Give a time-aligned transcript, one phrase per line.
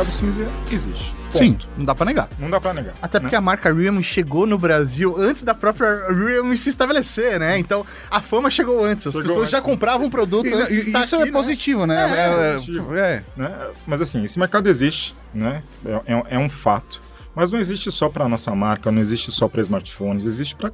[0.00, 1.14] mercado cinza existe.
[1.30, 2.28] Sim, não dá pra negar.
[2.38, 2.94] Não dá pra negar.
[3.00, 3.22] Até né?
[3.22, 7.58] porque a marca Realme chegou no Brasil antes da própria Realme se estabelecer, né?
[7.58, 9.06] Então a fama chegou antes.
[9.06, 9.52] As Chegou pessoas antes.
[9.52, 11.32] já compravam o produto E- antes e- estar isso aqui, é né?
[11.32, 11.96] positivo, né?
[11.96, 12.94] É, É, positivo.
[12.94, 13.24] é.
[13.36, 13.68] né?
[13.86, 15.62] Mas assim, esse mercado existe, né?
[15.84, 17.00] É, é- é um fato.
[17.34, 20.72] Mas não existe só para nossa marca, não existe só para smartphones, existe para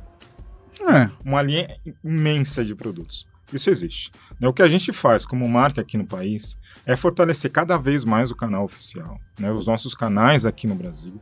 [0.88, 1.08] É.
[1.24, 1.68] uma linha
[2.04, 3.26] imensa de produtos.
[3.52, 4.10] Isso existe.
[4.40, 8.04] Né, O que a gente faz como marca aqui no país é fortalecer cada vez
[8.04, 9.50] mais o canal oficial, né?
[9.50, 11.20] os nossos canais aqui no Brasil.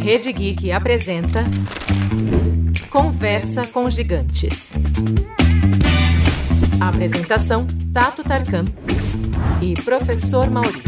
[0.00, 1.44] Rede Geek apresenta
[2.90, 4.72] Conversa com Gigantes.
[6.80, 8.64] Apresentação: Tato Tarkan
[9.60, 10.82] e Professor Mauri.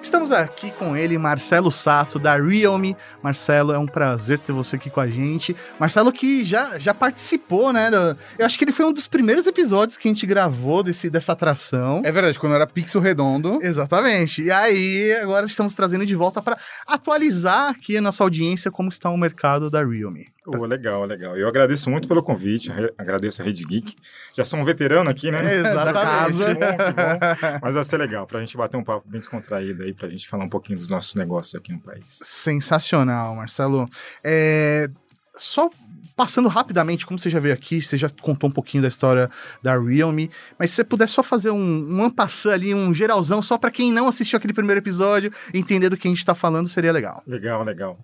[0.00, 2.96] Estamos aqui com ele, Marcelo Sato, da Realme.
[3.20, 5.56] Marcelo, é um prazer ter você aqui com a gente.
[5.78, 7.90] Marcelo que já, já participou, né?
[8.38, 11.32] Eu acho que ele foi um dos primeiros episódios que a gente gravou desse, dessa
[11.32, 12.00] atração.
[12.04, 13.58] É verdade, quando era pixel redondo.
[13.60, 14.42] Exatamente.
[14.42, 19.10] E aí, agora estamos trazendo de volta para atualizar aqui a nossa audiência como está
[19.10, 20.28] o mercado da Realme.
[20.46, 21.36] Oh, legal, legal.
[21.36, 23.94] Eu agradeço muito pelo convite, agradeço a Rede Geek.
[24.34, 25.56] Já sou um veterano aqui, né?
[25.56, 25.92] Exatamente.
[25.92, 26.46] Da casa.
[26.46, 27.58] Que bom, que bom.
[27.60, 30.44] Mas vai ser legal, pra gente bater um papo bem descontraído aí, pra gente falar
[30.44, 32.04] um pouquinho dos nossos negócios aqui no país.
[32.08, 33.88] Sensacional, Marcelo.
[34.22, 34.88] É,
[35.36, 35.70] Só
[36.18, 39.30] passando rapidamente, como você já veio aqui, você já contou um pouquinho da história
[39.62, 43.56] da Realme, mas se você puder só fazer um, um ampassã ali, um geralzão, só
[43.56, 46.90] para quem não assistiu aquele primeiro episódio, entender do que a gente tá falando, seria
[46.90, 47.22] legal.
[47.24, 47.98] Legal, legal.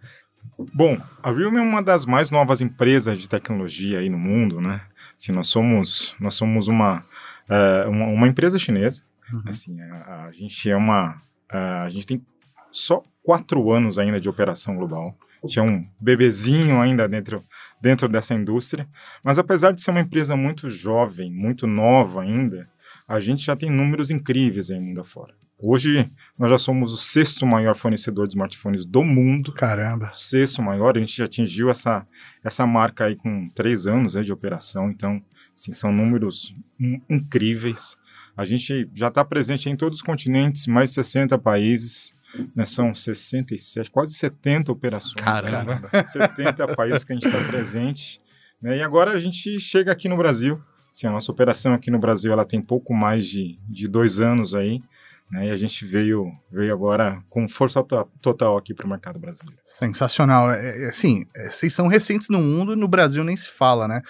[0.72, 4.82] Bom, a Realme é uma das mais novas empresas de tecnologia aí no mundo, né?
[5.18, 7.04] Assim, nós somos, nós somos uma,
[7.48, 9.02] é, uma, uma empresa chinesa.
[9.44, 11.20] Assim, a, a gente é uma,
[11.56, 12.22] a gente tem
[12.70, 15.16] só quatro anos ainda de operação global.
[15.46, 17.44] Tinha um bebezinho ainda dentro,
[17.80, 18.88] dentro dessa indústria.
[19.22, 22.68] Mas apesar de ser uma empresa muito jovem, muito nova ainda,
[23.06, 25.34] a gente já tem números incríveis aí mundo afora.
[25.58, 29.52] Hoje, nós já somos o sexto maior fornecedor de smartphones do mundo.
[29.52, 30.10] Caramba.
[30.12, 32.06] Sexto maior, a gente já atingiu essa,
[32.42, 34.90] essa marca aí com três anos né, de operação.
[34.90, 35.22] Então,
[35.54, 37.96] assim, são números in- incríveis.
[38.36, 42.14] A gente já está presente em todos os continentes, mais de 60 países.
[42.54, 45.14] Né, são 67, quase 70 operações.
[45.24, 45.80] Caramba.
[46.04, 48.20] 70 países que a gente está presente.
[48.60, 50.60] né, e agora a gente chega aqui no Brasil.
[50.90, 54.52] Assim, a nossa operação aqui no Brasil ela tem pouco mais de, de dois anos
[54.52, 54.82] aí.
[55.30, 59.18] Né, e a gente veio, veio agora com força to- total aqui para o mercado
[59.18, 59.58] brasileiro.
[59.62, 60.50] Sensacional.
[60.50, 63.86] É, é, assim, é, vocês são recentes no mundo e no Brasil nem se fala,
[63.86, 64.02] né?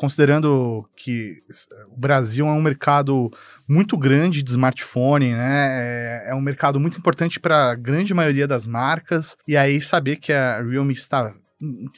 [0.00, 1.42] Considerando que
[1.94, 3.30] o Brasil é um mercado
[3.68, 6.24] muito grande de smartphone, né?
[6.24, 9.36] É, é um mercado muito importante para a grande maioria das marcas.
[9.46, 11.34] E aí saber que a Realme está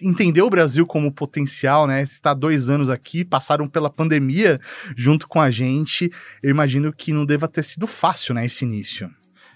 [0.02, 2.02] entendeu o Brasil como potencial, né?
[2.02, 4.60] Está dois anos aqui, passaram pela pandemia
[4.96, 6.10] junto com a gente.
[6.42, 8.44] Eu imagino que não deva ter sido fácil, né?
[8.44, 9.08] Esse início.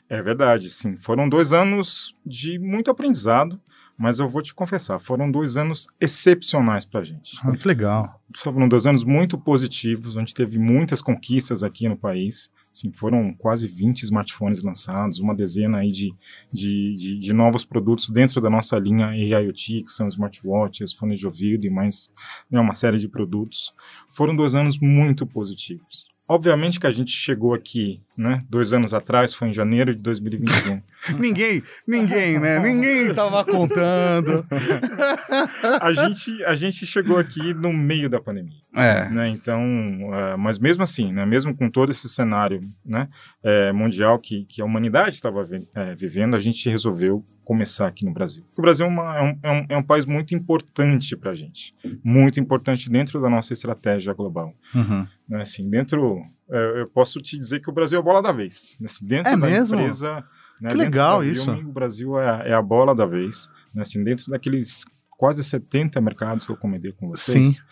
[0.08, 0.96] É verdade, sim.
[0.96, 3.60] Foram dois anos de muito aprendizado,
[3.98, 7.38] mas eu vou te confessar, foram dois anos excepcionais para a gente.
[7.42, 8.20] Ah, que legal.
[8.34, 12.50] Foram dois anos muito positivos, onde teve muitas conquistas aqui no país.
[12.70, 16.14] Assim, foram quase 20 smartphones lançados, uma dezena aí de,
[16.52, 21.26] de, de, de novos produtos dentro da nossa linha IoT, que são smartwatches, fones de
[21.26, 22.12] ouvido e mais
[22.50, 23.72] né, uma série de produtos.
[24.12, 26.06] Foram dois anos muito positivos.
[26.28, 30.82] Obviamente que a gente chegou aqui, né, dois anos atrás, foi em janeiro de 2021.
[31.20, 32.58] ninguém, ninguém, né?
[32.58, 34.46] Ninguém tava contando.
[35.80, 38.56] a, gente, a gente chegou aqui no meio da pandemia.
[38.74, 39.08] É.
[39.08, 39.28] né?
[39.28, 41.24] Então, uh, mas mesmo assim, né?
[41.24, 43.08] Mesmo com todo esse cenário, né?
[43.42, 48.04] é, mundial que, que a humanidade estava vi- é, vivendo, a gente resolveu começar aqui
[48.04, 48.42] no Brasil.
[48.48, 51.30] Porque o Brasil é, uma- é um, é um- é um país muito importante para
[51.30, 54.52] a gente, muito importante dentro da nossa estratégia global.
[54.74, 55.06] Uhum.
[55.28, 55.40] Né?
[55.40, 58.76] Assim, dentro, eu posso te dizer que o Brasil é a bola da vez.
[58.84, 59.76] Assim, dentro É da mesmo?
[59.76, 60.24] empresa,
[60.60, 61.50] né, Que legal isso.
[61.52, 63.48] O Brasil é, é a bola da vez.
[63.74, 63.82] Né?
[63.82, 67.62] Assim, dentro daqueles quase 70 mercados que eu comentei com vocês, Sim.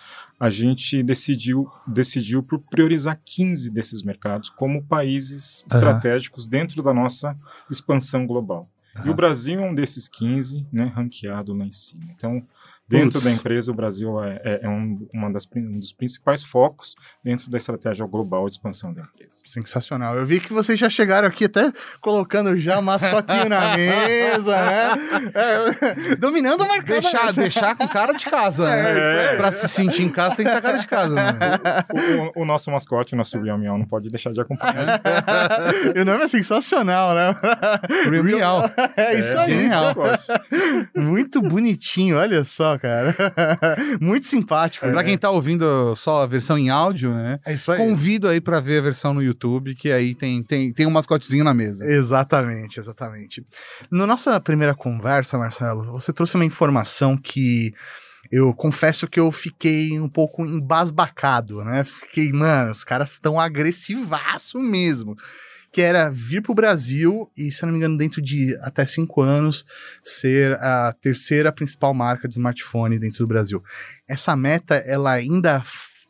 [0.40, 5.74] a gente decidiu, decidiu por priorizar 15 desses mercados como países Aham.
[5.76, 7.36] estratégicos dentro da nossa
[7.70, 8.68] expansão global.
[8.96, 9.10] E Aham.
[9.10, 12.06] o Brasil é um desses 15, né, ranqueado lá em cima.
[12.16, 12.42] Então,
[12.88, 13.24] dentro Putz.
[13.24, 16.94] da empresa, o Brasil é, é- é um, uma das, um dos principais focos
[17.24, 19.40] dentro da estratégia global de expansão da empresa.
[19.46, 20.16] Sensacional.
[20.16, 24.92] Eu vi que vocês já chegaram aqui até colocando já mascotinho na mesa, né?
[25.34, 27.00] É, dominando o mercado.
[27.00, 28.98] Deixar, deixar com cara de casa, né?
[28.98, 29.36] É, aí.
[29.36, 31.32] Pra se sentir em casa tem que estar cara de casa, né?
[32.34, 35.00] O, o- o nosso mascote, o nosso Real Meow, não pode deixar de acompanhar.
[35.94, 37.34] E o nome é sensacional, né?
[38.22, 38.70] Real.
[38.96, 39.52] É isso aí.
[39.52, 39.84] esse Genial.
[39.94, 40.26] mascote.
[40.94, 42.73] Muito bonitinho, olha só.
[42.74, 43.14] Legal, cara.
[44.00, 44.86] Muito simpático.
[44.90, 47.38] Pra quem tá ouvindo só a versão em áudio, né?
[47.44, 47.78] É isso aí.
[47.78, 51.44] Convido aí pra ver a versão no YouTube, que aí tem, tem, tem um mascotezinho
[51.44, 51.84] na mesa.
[51.84, 53.44] Exatamente, exatamente.
[53.90, 57.72] Na nossa primeira conversa, Marcelo, você trouxe uma informação que
[58.30, 61.84] eu confesso que eu fiquei um pouco embasbacado, né?
[61.84, 65.14] Fiquei, mano, os caras estão agressivaço mesmo.
[65.74, 69.66] Que era vir pro Brasil e, se não me engano, dentro de até cinco anos,
[70.04, 73.60] ser a terceira principal marca de smartphone dentro do Brasil.
[74.06, 75.64] Essa meta, ela ainda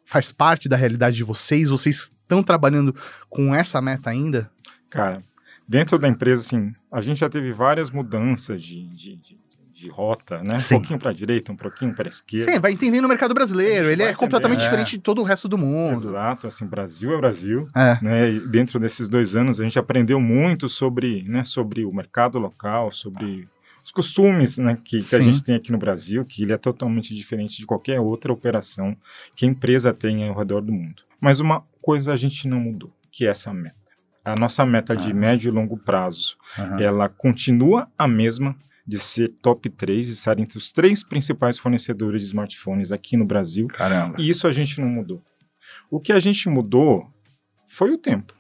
[0.05, 1.71] faz parte da realidade de vocês?
[1.71, 2.95] Vocês estão trabalhando
[3.31, 4.51] com essa meta ainda?
[4.91, 5.23] Cara,
[5.67, 9.39] dentro da empresa, assim, a gente já teve várias mudanças de, de, de,
[9.75, 10.59] de rota, né?
[10.59, 10.77] Sim.
[10.77, 12.53] Um pouquinho para a direita, um pouquinho para a esquerda.
[12.53, 13.91] Sim, vai entendendo o mercado brasileiro.
[13.91, 15.93] Ele é completamente entender, diferente de todo o resto do mundo.
[15.95, 17.99] Exato, assim, Brasil é Brasil, É.
[18.01, 18.31] né?
[18.31, 22.93] E dentro desses dois anos a gente aprendeu muito sobre, né, sobre o mercado local,
[22.93, 23.49] sobre
[23.85, 27.15] os costumes, né, que, que a gente tem aqui no Brasil, que ele é totalmente
[27.15, 28.97] diferente de qualquer outra operação
[29.35, 31.03] que a empresa tem ao redor do mundo.
[31.21, 33.77] Mas uma coisa a gente não mudou, que é essa meta.
[34.25, 35.15] A nossa meta de Ah.
[35.15, 36.81] médio e longo prazo, Aham.
[36.81, 42.23] ela continua a mesma de ser top 3, de estar entre os três principais fornecedores
[42.23, 43.67] de smartphones aqui no Brasil.
[43.69, 44.17] Caramba.
[44.19, 45.23] E isso a gente não mudou.
[45.91, 47.07] O que a gente mudou
[47.69, 48.35] foi o tempo.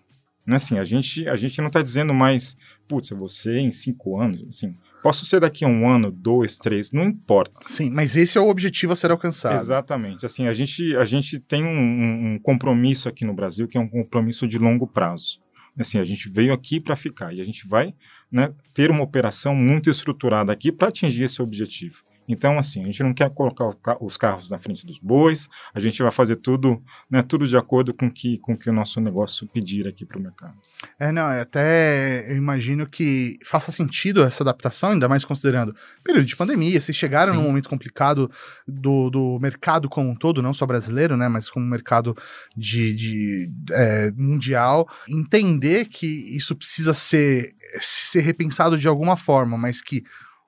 [0.46, 0.56] Né?
[0.56, 2.56] Assim, a, gente, a gente não está dizendo mais,
[2.86, 4.44] putz, ser em cinco anos.
[4.46, 7.66] Assim, posso ser daqui a um ano, dois, três, não importa.
[7.66, 9.54] Sim, mas esse é o objetivo a ser alcançado.
[9.56, 10.26] Exatamente.
[10.26, 13.88] Assim, a gente, a gente tem um- um compromisso aqui no Brasil que é um
[13.88, 15.40] compromisso de longo prazo.
[15.78, 17.94] Assim, a gente veio aqui para ficar e a gente vai
[18.30, 22.03] né, ter uma operação muito estruturada aqui para atingir esse objetivo.
[22.28, 26.02] Então, assim, a gente não quer colocar os carros na frente dos bois, a gente
[26.02, 29.86] vai fazer tudo, né, tudo de acordo com que, com que o nosso negócio pedir
[29.86, 30.54] aqui para o mercado.
[30.98, 36.26] É, não, é até eu imagino que faça sentido essa adaptação, ainda mais considerando período
[36.26, 36.80] de pandemia.
[36.80, 37.38] Vocês chegaram Sim.
[37.38, 38.30] num momento complicado
[38.66, 42.16] do, do mercado como um todo, não só brasileiro, né, mas como mercado
[42.56, 44.88] de, de, é, mundial.
[45.08, 46.06] Entender que
[46.36, 50.04] isso precisa ser, ser repensado de alguma forma, mas que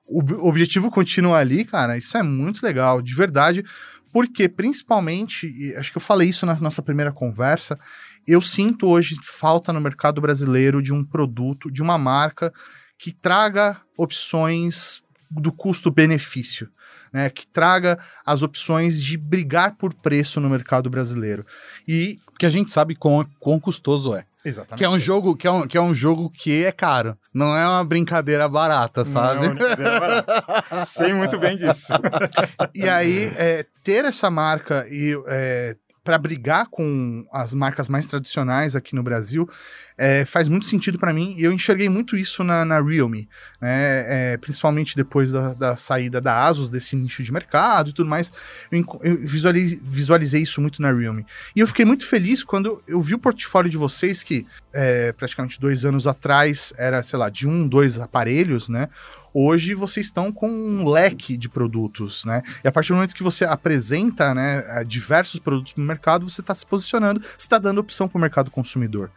[0.07, 3.63] o ob- objetivo continua ali, cara, isso é muito legal, de verdade.
[4.11, 7.77] Porque, principalmente, acho que eu falei isso na nossa primeira conversa,
[8.25, 12.51] eu sinto hoje falta no mercado brasileiro de um produto, de uma marca
[12.97, 16.69] que traga opções do custo-benefício,
[17.11, 17.29] né?
[17.29, 21.45] Que traga as opções de brigar por preço no mercado brasileiro.
[21.87, 24.25] E Que a gente sabe quão, quão custoso é.
[24.43, 24.77] Exatamente.
[24.77, 27.17] Que é um jogo que é um, que é um jogo que é caro.
[27.33, 29.35] Não é uma brincadeira barata, sabe?
[29.35, 30.85] Não é uma brincadeira barata.
[30.85, 31.93] Sei muito bem disso.
[32.73, 35.15] E aí, é, ter essa marca e
[36.07, 39.45] para brigar com as marcas mais tradicionais aqui no Brasil
[39.97, 43.27] é, faz muito sentido para mim e eu enxerguei muito isso na, na Realme,
[43.59, 44.33] né?
[44.33, 48.31] É, principalmente depois da, da saída da Asus desse nicho de mercado e tudo mais.
[48.71, 51.25] Eu, eu visualizei, visualizei isso muito na Realme.
[51.55, 55.59] E eu fiquei muito feliz quando eu vi o portfólio de vocês, que é, praticamente
[55.59, 58.89] dois anos atrás era, sei lá, de um, dois aparelhos, né?
[59.33, 62.41] Hoje vocês estão com um leque de produtos, né?
[62.63, 66.55] E a partir do momento que você apresenta né, diversos produtos no mercado, você está
[66.55, 69.11] se posicionando, você está dando opção para o mercado consumidor.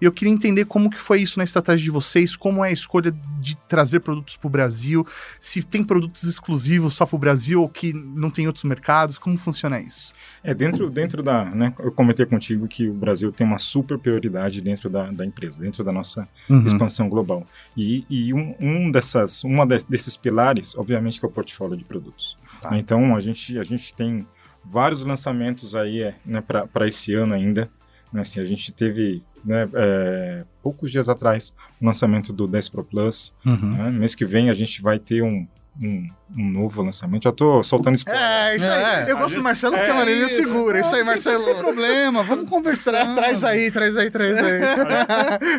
[0.00, 2.72] E eu queria entender como que foi isso na estratégia de vocês, como é a
[2.72, 3.10] escolha
[3.40, 5.06] de trazer produtos para o Brasil,
[5.40, 9.36] se tem produtos exclusivos só para o Brasil ou que não tem outros mercados, como
[9.36, 10.12] funciona isso?
[10.44, 11.44] É, dentro, dentro da.
[11.44, 15.60] Né, eu comentei contigo que o Brasil tem uma super prioridade dentro da, da empresa,
[15.60, 16.64] dentro da nossa Uhum.
[16.64, 17.46] expansão global.
[17.76, 21.84] E, e um, um, dessas, uma des- desses pilares, obviamente, que é o portfólio de
[21.84, 22.36] produtos.
[22.60, 22.76] Tá.
[22.78, 24.26] Então, a gente, a gente tem
[24.64, 27.70] vários lançamentos aí é, né, para esse ano ainda.
[28.12, 32.84] Né, assim, a gente teve, né, é, poucos dias atrás, o lançamento do 10 Pro
[32.84, 33.34] Plus.
[33.44, 33.76] Uhum.
[33.76, 35.46] Né, mês que vem a gente vai ter um,
[35.80, 37.24] um, um novo lançamento.
[37.24, 38.20] Já tô soltando spoiler.
[38.22, 38.82] É, isso aí.
[38.82, 40.34] É, eu a gosto gente- do Marcelo porque é a Marília isso.
[40.42, 40.80] segura.
[40.80, 41.54] Isso aí, Não tem Marcelo.
[41.58, 42.90] problema, vamos conversar.
[42.92, 44.60] Tra- traz aí, traz aí, traz aí.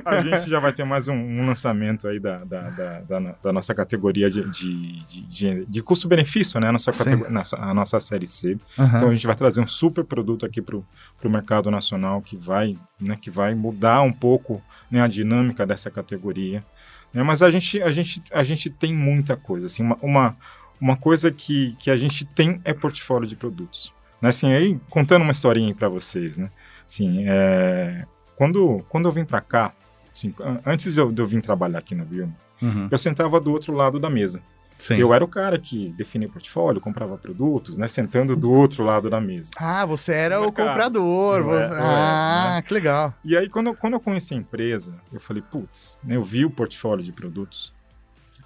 [0.05, 3.53] A gente já vai ter mais um, um lançamento aí da, da, da, da- da
[3.53, 6.67] nossa categoria de, de, de, de- de custo-benefício, né?
[6.67, 6.91] A nossa,
[7.29, 8.57] nossa- a nossa série C.
[8.77, 8.97] Aham.
[8.97, 10.83] Então a gente vai trazer um super produto aqui para o
[11.29, 14.61] mercado nacional que vai, né, que vai mudar um pouco
[14.91, 16.63] né, a dinâmica dessa categoria.
[17.13, 17.23] Né?
[17.23, 19.65] Mas a gente, a, gente, a gente tem muita coisa.
[19.67, 20.37] Assim, uma, uma,
[20.79, 23.93] uma coisa que, que a gente tem é portfólio de produtos.
[24.21, 24.29] Né?
[24.29, 26.49] Assim, aí, contando uma historinha para vocês, né?
[26.85, 29.73] Assim, é, quando, quando eu vim para cá,
[30.11, 32.89] assim, an- antes de eu, de eu vir trabalhar aqui na Biome, Uhum.
[32.91, 34.41] eu sentava do outro lado da mesa.
[34.79, 34.95] Sim.
[34.95, 37.88] Eu era o cara que definia o portfólio, comprava produtos, né?
[37.88, 39.50] Sentando do outro lado da mesa.
[39.57, 41.39] Ah, você era o comprador.
[41.39, 43.13] É, você- é, ah, que legal.
[43.24, 46.45] E aí, quando, eu- quando eu conheci a empresa, eu falei, putz, né, eu vi
[46.45, 47.77] o portfólio de produtos.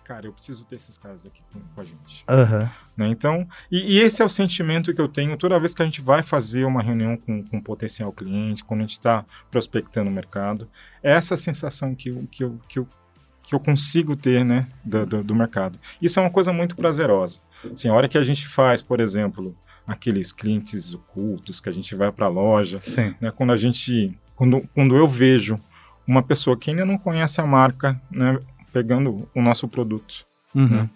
[0.04, 2.26] cara, eu preciso ter esses caras aqui com, com a gente.
[2.28, 2.70] Aham.
[2.98, 3.08] né?
[3.08, 6.02] Então, e, e esse é o sentimento que eu tenho toda vez que a gente
[6.02, 10.14] vai fazer uma reunião com, com um potencial cliente, quando a gente está prospectando o
[10.14, 10.68] mercado.
[11.02, 12.88] É essa sensação que eu, que eu, que eu,
[13.44, 15.78] que eu consigo ter né, do, do, do mercado.
[16.02, 17.40] Isso é uma coisa muito prazerosa.
[17.72, 21.94] Assim, a hora que a gente faz, por exemplo, aqueles clientes ocultos, que a gente
[21.96, 23.14] vai para a loja, Sim.
[23.20, 25.58] né, quando a gente, quando, quando eu vejo
[26.08, 28.40] uma pessoa que ainda não conhece a marca, né,
[28.72, 30.88] pegando o nosso produto, Uhum.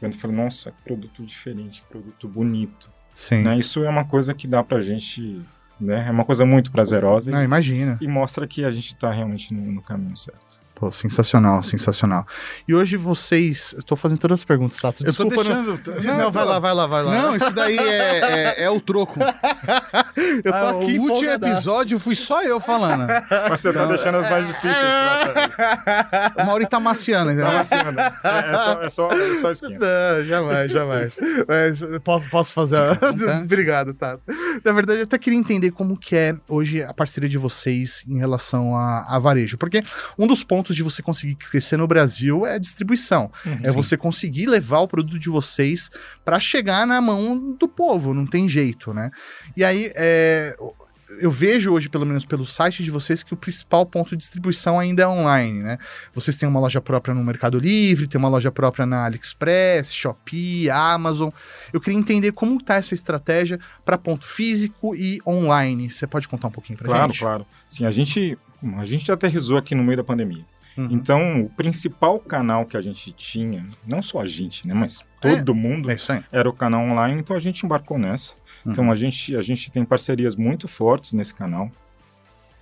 [0.00, 3.42] quando fala, nossa, que produto diferente, produto bonito, Sim.
[3.42, 5.42] né, isso é uma coisa que dá pra gente,
[5.80, 7.98] né, é uma coisa muito prazerosa Não, e, imagina.
[8.00, 10.61] e mostra que a gente tá realmente no, no caminho certo.
[10.82, 12.26] Pô, sensacional, sensacional.
[12.66, 13.72] E hoje vocês.
[13.76, 14.88] Eu tô fazendo todas as perguntas, tá?
[14.98, 16.18] Eu Desculpa, tô não- deixando.
[16.18, 17.12] Não, vai lá, vai lá, vai lá.
[17.12, 18.18] Não, isso daí é,
[18.58, 19.20] é, é o troco.
[19.22, 23.06] eu tô Ah, aqui o último episódio fui só eu falando.
[23.48, 26.32] Mas você tá deixando as mais difíceis pra.
[26.42, 27.46] O Mauri tá maciando, entendeu?
[27.46, 28.00] Tá vacilando.
[28.00, 29.68] É, é só, é só, é só.
[29.68, 31.16] Não, jamais, jamais.
[31.46, 32.76] Mas eu posso, posso fazer.
[32.76, 33.38] a- Tá.
[33.44, 34.20] Obrigado, Tato.
[34.64, 38.18] Na verdade, eu até queria entender como que é hoje a parceria de vocês em
[38.18, 39.56] relação a, a varejo.
[39.56, 39.84] Porque
[40.18, 43.30] um dos pontos de você conseguir crescer no Brasil é a distribuição.
[43.62, 45.90] É você conseguir levar o produto de vocês
[46.24, 49.10] para chegar na mão do povo, não tem jeito, né?
[49.56, 50.56] E aí, é,
[51.20, 54.78] eu vejo hoje, pelo menos pelo site de vocês, que o principal ponto de distribuição
[54.78, 55.78] ainda é online, né?
[56.12, 60.70] Vocês têm uma loja própria no Mercado Livre, tem uma loja própria na AliExpress, Shopee,
[60.70, 61.28] Amazon.
[61.72, 65.90] Eu queria entender como tá essa estratégia para ponto físico e online.
[65.90, 67.20] Você pode contar um pouquinho pra Claro, gente?
[67.20, 67.46] claro.
[67.68, 68.38] Sim, a gente,
[68.78, 70.44] a gente aterrizou aqui no meio da pandemia.
[70.76, 70.88] Uhum.
[70.90, 75.54] Então, o principal canal que a gente tinha, não só a gente, né, mas todo
[75.54, 76.24] mundo, É isso aí.
[76.32, 78.34] era o canal online, então a gente embarcou nessa.
[78.64, 78.72] Uhum.
[78.72, 81.70] Então a gente, a gente tem parcerias muito fortes nesse canal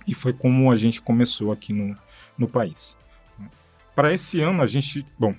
[0.07, 1.95] e foi como a gente começou aqui no,
[2.37, 2.97] no país.
[3.95, 5.31] Para esse ano a gente, bom,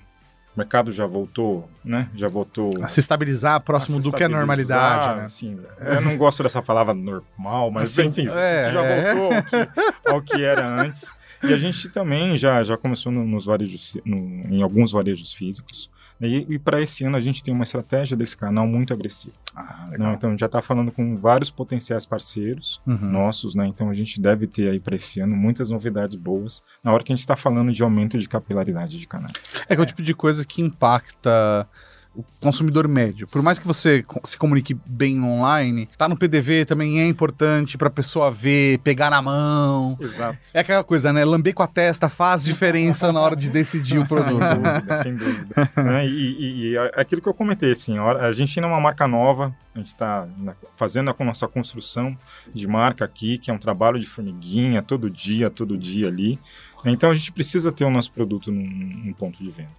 [0.55, 2.09] o mercado já voltou, né?
[2.15, 5.23] Já voltou A se estabilizar próximo se do que é normalidade, né?
[5.25, 9.13] assim, eu não gosto dessa palavra normal, mas Assim, enfim, é, já é.
[9.15, 11.13] voltou ao que, ao que era antes.
[11.43, 14.17] E a gente também já, já começou no- nos varejos, no-
[14.55, 15.89] em alguns varejos físicos.
[16.21, 19.33] E, e para esse ano a gente tem uma estratégia desse canal muito agressiva.
[19.53, 20.13] Ah, né?
[20.13, 22.95] Então já está falando com vários potenciais parceiros Uhum.
[23.11, 23.65] nossos, né?
[23.67, 27.11] Então a gente deve ter aí para esse ano muitas novidades boas na hora que
[27.11, 29.55] a gente está falando de aumento de capilaridade de canais.
[29.67, 31.67] É que é o tipo de coisa que impacta
[32.15, 33.25] o consumidor médio.
[33.27, 37.89] Por mais que você se comunique bem online, tá no PDV também é importante pra
[37.89, 39.97] pessoa ver, pegar na mão.
[39.99, 40.37] Exato.
[40.53, 41.25] É aquela coisa, né?
[41.25, 44.39] Lamber com a testa faz diferença na hora de decidir o Sem produto.
[44.55, 45.71] dúvida, sem dúvida.
[45.77, 46.05] né?
[46.07, 49.07] e, e- e é aquilo que eu comentei, assim, a gente ainda é uma marca
[49.07, 50.27] nova, a gente está
[50.77, 52.15] fazendo a nossa construção
[52.53, 56.39] de marca aqui, que é um trabalho de formiguinha, todo dia, todo dia ali.
[56.85, 58.61] Então a gente precisa ter o nosso produto num,
[59.05, 59.69] num ponto de venda.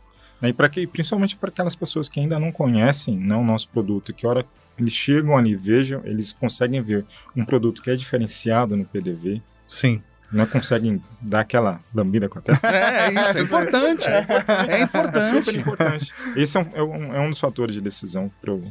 [0.45, 0.51] Né?
[0.51, 4.13] E para que, principalmente para aquelas pessoas que ainda não conhecem né, o nosso produto,
[4.13, 4.47] que a hora
[4.79, 10.03] eles chegam ali, vejam, eles conseguem ver um produto que é diferenciado no PDV, Sim.
[10.31, 12.69] né, conseguem dar aquela lambida com a testa.
[12.69, 14.07] É, isso, é importante.
[14.07, 14.27] É
[14.69, 15.45] É importante.
[15.45, 16.13] super importante.
[16.37, 18.63] Esse é um, é um, é um dos fatores de decisão pro,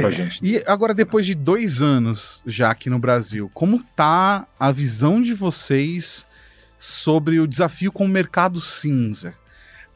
[0.00, 0.40] pra gente.
[0.42, 5.34] E agora, depois de dois anos já aqui no Brasil, como tá a visão de
[5.34, 6.26] vocês
[6.78, 9.34] sobre o desafio com o mercado cinza?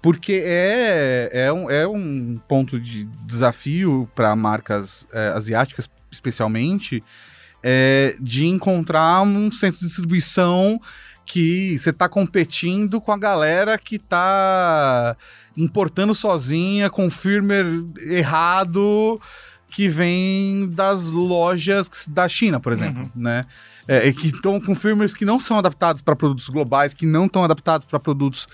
[0.00, 7.02] Porque é, é, um, é um ponto de desafio para marcas é, asiáticas, especialmente,
[7.62, 10.80] é, de encontrar um centro de distribuição
[11.26, 15.16] que você está competindo com a galera que está
[15.56, 19.20] importando sozinha, com firmware errado,
[19.70, 23.10] que vem das lojas da China, por exemplo, Uhum.
[23.14, 23.44] né?
[23.86, 27.26] É, e que estão com firmwares que não são adaptados para produtos globais, que não
[27.26, 28.46] estão adaptados para produtos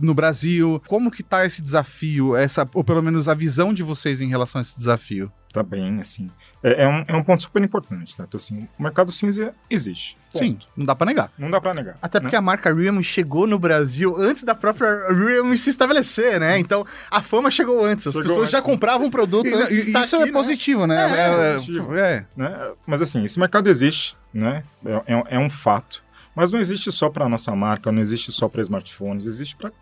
[0.00, 0.82] no Brasil.
[0.88, 4.58] Como que tá esse desafio, essa, ou pelo menos a visão de vocês em relação
[4.58, 5.30] a esse desafio?
[5.52, 6.30] Tá bem, assim.
[6.62, 8.24] É, é um, é um ponto super importante, tá?
[8.28, 10.16] Então, assim, o mercado cinza existe.
[10.30, 10.44] Ponto.
[10.44, 11.32] Sim, não dá para negar.
[11.38, 11.96] Não dá pra negar.
[12.02, 16.58] Até porque a marca Realme chegou no Brasil antes da própria Realme se estabelecer, né?
[16.58, 18.06] Então a fama chegou antes.
[18.06, 18.52] As Chegou pessoas antes.
[18.52, 20.32] já compravam o produto E- antes e- estar isso aqui, é né?
[20.32, 20.96] positivo, né?
[20.96, 21.94] É, É, positivo.
[21.96, 22.26] é.
[22.36, 22.70] né?
[22.86, 24.62] Mas, assim, esse mercado existe, né?
[24.84, 26.04] É, é- é um fato.
[26.36, 29.72] Mas não existe só para nossa marca, não existe só para smartphones, existe para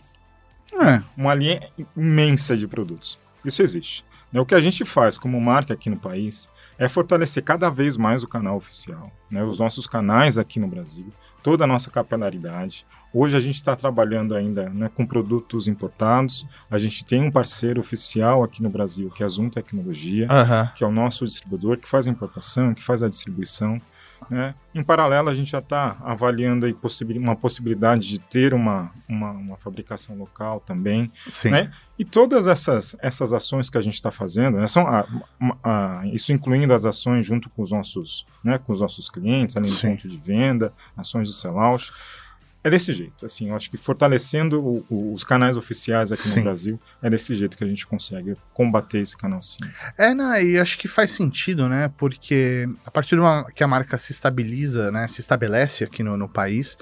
[0.80, 1.02] é.
[1.16, 3.18] uma linha imensa de produtos.
[3.44, 4.04] Isso existe.
[4.32, 7.96] Né, O que a gente faz como marca aqui no país é fortalecer cada vez
[7.96, 12.86] mais o canal oficial, né, os nossos canais aqui no Brasil, toda a nossa capilaridade.
[13.12, 16.46] Hoje a gente está trabalhando ainda né, com produtos importados.
[16.70, 20.70] A gente tem um parceiro oficial aqui no Brasil, que é a Zoom Tecnologia, Aham.
[20.76, 23.80] que é o nosso distribuidor, que faz a importação, que faz a distribuição.
[24.30, 24.54] Né?
[24.74, 29.30] Em paralelo, a gente já está avaliando aí possibil- uma possibilidade de ter uma, uma,
[29.30, 31.10] uma fabricação local também.
[31.30, 31.50] Sim.
[31.50, 31.70] Né?
[31.98, 35.06] E todas essas, essas ações que a gente está fazendo, né, são a-
[35.40, 35.56] a-
[36.00, 39.70] a- isso incluindo as ações junto com os nossos, né, com os nossos clientes, além
[39.70, 39.90] do Sim.
[39.90, 41.90] ponto de venda, ações de sellout,
[42.64, 43.24] é desse jeito.
[43.24, 46.38] Assim, eu acho que fortalecendo o- o- os canais oficiais aqui Sim.
[46.40, 49.92] no Brasil, é desse jeito que a gente consegue combater esse canal cinza.
[49.96, 51.90] É, não, e acho que faz sentido, né?
[51.96, 55.06] Porque a partir do uma, que a marca se estabiliza, né?
[55.08, 56.76] Se estabelece aqui no, no país,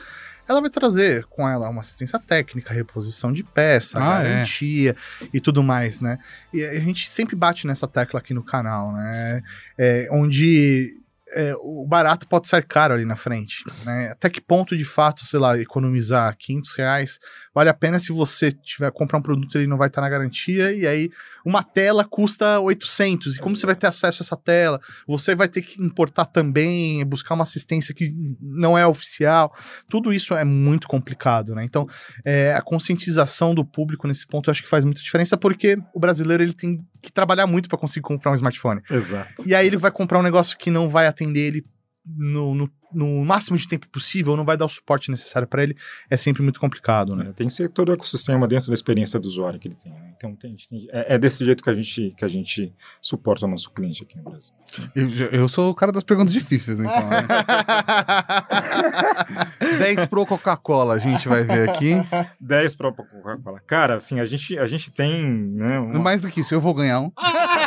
[0.48, 4.28] ela vai trazer com ela uma assistência técnica, reposição de peça, Ah, é.
[4.28, 4.96] garantia
[5.34, 6.18] e tudo mais, né?
[6.54, 9.42] E a gente sempre bate nessa tecla aqui no canal, né?
[9.76, 10.96] É, onde
[11.30, 14.10] é, o barato pode ser caro ali na frente, né?
[14.10, 17.18] Até que ponto, de fato, sei lá, economizar 500 reais
[17.56, 20.74] vale a pena se você tiver comprar um produto ele não vai estar na garantia
[20.74, 21.10] e aí
[21.42, 24.78] uma tela custa 800 e como você vai ter acesso a essa tela?
[25.06, 29.54] Você vai ter que importar também, buscar uma assistência que não é oficial.
[29.88, 31.64] Tudo isso é muito complicado, né?
[31.64, 31.86] Então,
[32.26, 35.98] é, a conscientização do público nesse ponto eu acho que faz muita diferença porque o
[35.98, 38.82] brasileiro ele tem que trabalhar muito para conseguir comprar um smartphone.
[38.90, 39.46] Exato.
[39.46, 41.64] E aí ele vai comprar um negócio que não vai atender ele
[42.06, 45.76] no, no, no máximo de tempo possível, não vai dar o suporte necessário para ele.
[46.08, 47.24] É sempre muito complicado, né?
[47.24, 47.32] né?
[47.34, 49.92] Tem que ser todo o ecossistema dentro da experiência do usuário que ele tem.
[49.92, 50.12] né?
[50.16, 52.72] Então tem, tem- é, é desse jeito que a gente que a gente
[53.02, 54.52] suporta o nosso cliente aqui no Brasil.
[54.94, 55.08] Eu,
[55.40, 57.08] eu sou o cara das perguntas difíceis, né, então.
[57.10, 57.26] né?
[59.78, 61.94] 10 pro Coca-Cola, a gente vai ver aqui.
[62.40, 63.60] 10 para Coca-Cola.
[63.66, 66.74] Cara, assim, a gente a gente tem, né, uma- Mais do que isso, eu vou
[66.74, 67.10] ganhar um.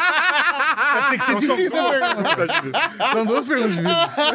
[1.09, 2.79] Tem que ser Não, difícil a pergunta.
[3.11, 4.29] São duas perguntas difíceis.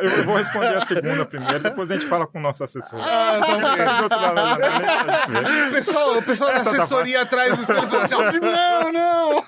[0.00, 2.98] Eu vou responder a segunda primeiro, depois a gente fala com o nosso assessor.
[3.02, 4.34] Ah, tá tá
[5.28, 5.68] né?
[5.68, 8.92] O pessoal, o pessoal da Essa tá assessoria atrás do espelho fala assim, assim, não,
[8.92, 9.44] não.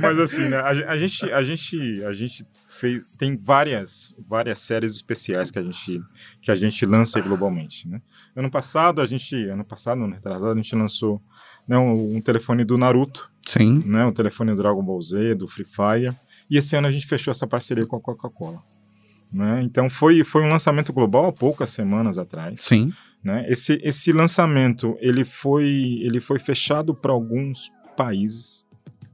[0.00, 4.58] Mas assim, né, a, gen- a gente, a gente, a gente fez, tem várias, várias
[4.60, 6.00] séries especiais que a gente,
[6.42, 8.00] que a gente lança globalmente, né?
[8.36, 11.22] Ano passado a gente, ano passado, ano retrasado, a gente lançou
[11.68, 13.82] né, um, um telefone do Naruto, Sim.
[13.86, 16.14] né, um telefone do Dragon Ball Z, do Free Fire,
[16.50, 18.62] e esse ano a gente fechou essa parceria com a Coca-Cola.
[19.32, 19.62] Né?
[19.62, 22.60] Então foi, foi um lançamento global há poucas semanas atrás.
[22.60, 22.92] Sim.
[23.22, 23.44] né?
[23.48, 28.64] Esse, esse lançamento ele foi, ele foi fechado para alguns países,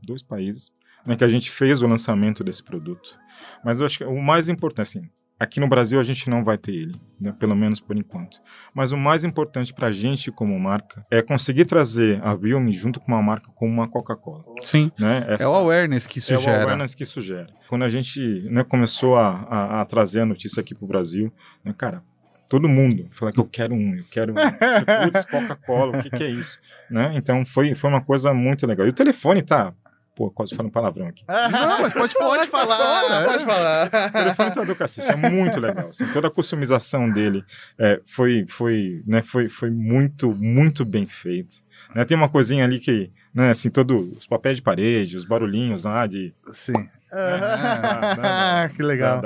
[0.02, 0.70] dois países,
[1.06, 3.18] né, que a gente fez o lançamento desse produto.
[3.64, 6.56] Mas eu acho que o mais importante, assim, aqui no Brasil a gente não vai
[6.58, 8.38] ter ele, né, pelo menos por enquanto.
[8.74, 13.00] Mas o mais importante para a gente como marca é conseguir trazer a Realme junto
[13.00, 14.44] com uma marca como uma Coca-Cola.
[14.62, 14.92] Sim.
[14.98, 15.24] Né?
[15.26, 16.62] É Essa- o awareness que isso é o gera.
[16.62, 17.48] awareness que isso gera.
[17.68, 21.32] Quando a gente né, começou a, a- a trazer a notícia aqui pro Brasil,
[21.64, 22.02] né, cara,
[22.48, 24.36] todo mundo falou que eu quero um, eu quero um.
[25.10, 26.58] Putz, Coca-Cola, o que, que é isso?
[26.90, 27.12] Né?
[27.16, 28.86] Então foi, foi uma coisa muito legal.
[28.86, 29.72] E o telefone tá.
[30.14, 31.24] Pô, quase falando palavrão aqui.
[31.28, 32.36] Não, mas pode falar.
[32.36, 33.86] Pode falar, pode falar.
[33.86, 35.88] O telefone tá do cacete, é muito legal.
[35.88, 37.44] assim, toda a customização dele
[37.78, 41.56] é, foi, foi, né, foi, foi muito, muito bem feito.
[41.94, 45.84] Né, tem uma coisinha ali que, né, assim, todos os papéis de parede, os barulhinhos
[45.84, 46.34] lá de.
[46.52, 46.88] Sim.
[47.12, 49.20] Ah, Ah, que legal.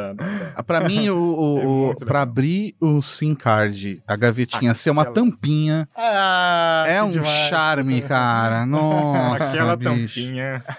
[0.56, 2.22] Ah, Pra mim, o, o, É o- pra legal.
[2.22, 7.28] abrir o SIM card, a gavetinha ser uma Aquela- tampinha, Ah, é que um demais.
[7.48, 8.64] charme, cara.
[8.66, 9.90] Nossa, aquela bicho.
[10.20, 10.62] tampinha.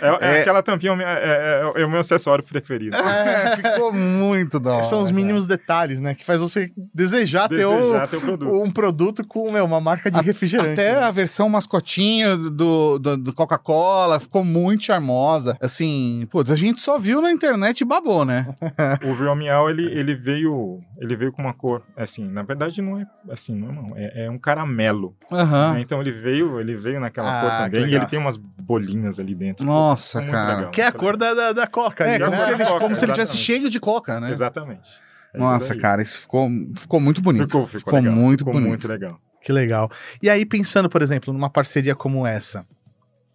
[0.00, 2.96] É, é- Aquela tampinha é, o meu- é- é- é o meu acessório preferido.
[2.96, 4.84] É, ficou muito da hora.
[4.84, 6.14] São os mínimos detalhes, né?
[6.14, 8.62] Que faz você desejar, ter Desejar o- ter o produto.
[8.62, 10.72] um produto com meu, uma marca de A- refrigerante.
[10.80, 11.02] Até né?
[11.02, 15.56] a versão mascotinha do, do, do Coca-Cola ficou muito charmosa.
[15.60, 18.46] Assim, putz, a gente só viu na internet e babou, né?
[19.04, 22.98] O Real Meow, ele, ele veio ele veio com uma cor, assim, na verdade não
[22.98, 25.14] é assim, não, não, é, é um caramelo.
[25.30, 25.74] Aham.
[25.74, 25.80] né?
[25.80, 29.34] Então ele veio, ele veio naquela Ah, cor também e ele tem umas bolinhas ali
[29.34, 29.64] dentro.
[29.64, 30.56] Nossa, Muito cara.
[30.56, 32.04] legal, Que é a cor da, da, da Coca.
[32.04, 32.44] É, ali, como, né?
[32.44, 34.30] se ele, Coca, como se ele tivesse cheio de coca, né?
[34.30, 34.88] Exatamente.
[35.34, 37.46] É Nossa, isso cara, isso ficou, ficou muito bonito.
[37.46, 38.12] Ficou, ficou, Ficou legal.
[38.14, 38.68] muito ficou bonito.
[38.68, 39.20] muito legal.
[39.42, 39.90] Que legal.
[40.22, 42.66] E aí, pensando, por exemplo, numa parceria como essa,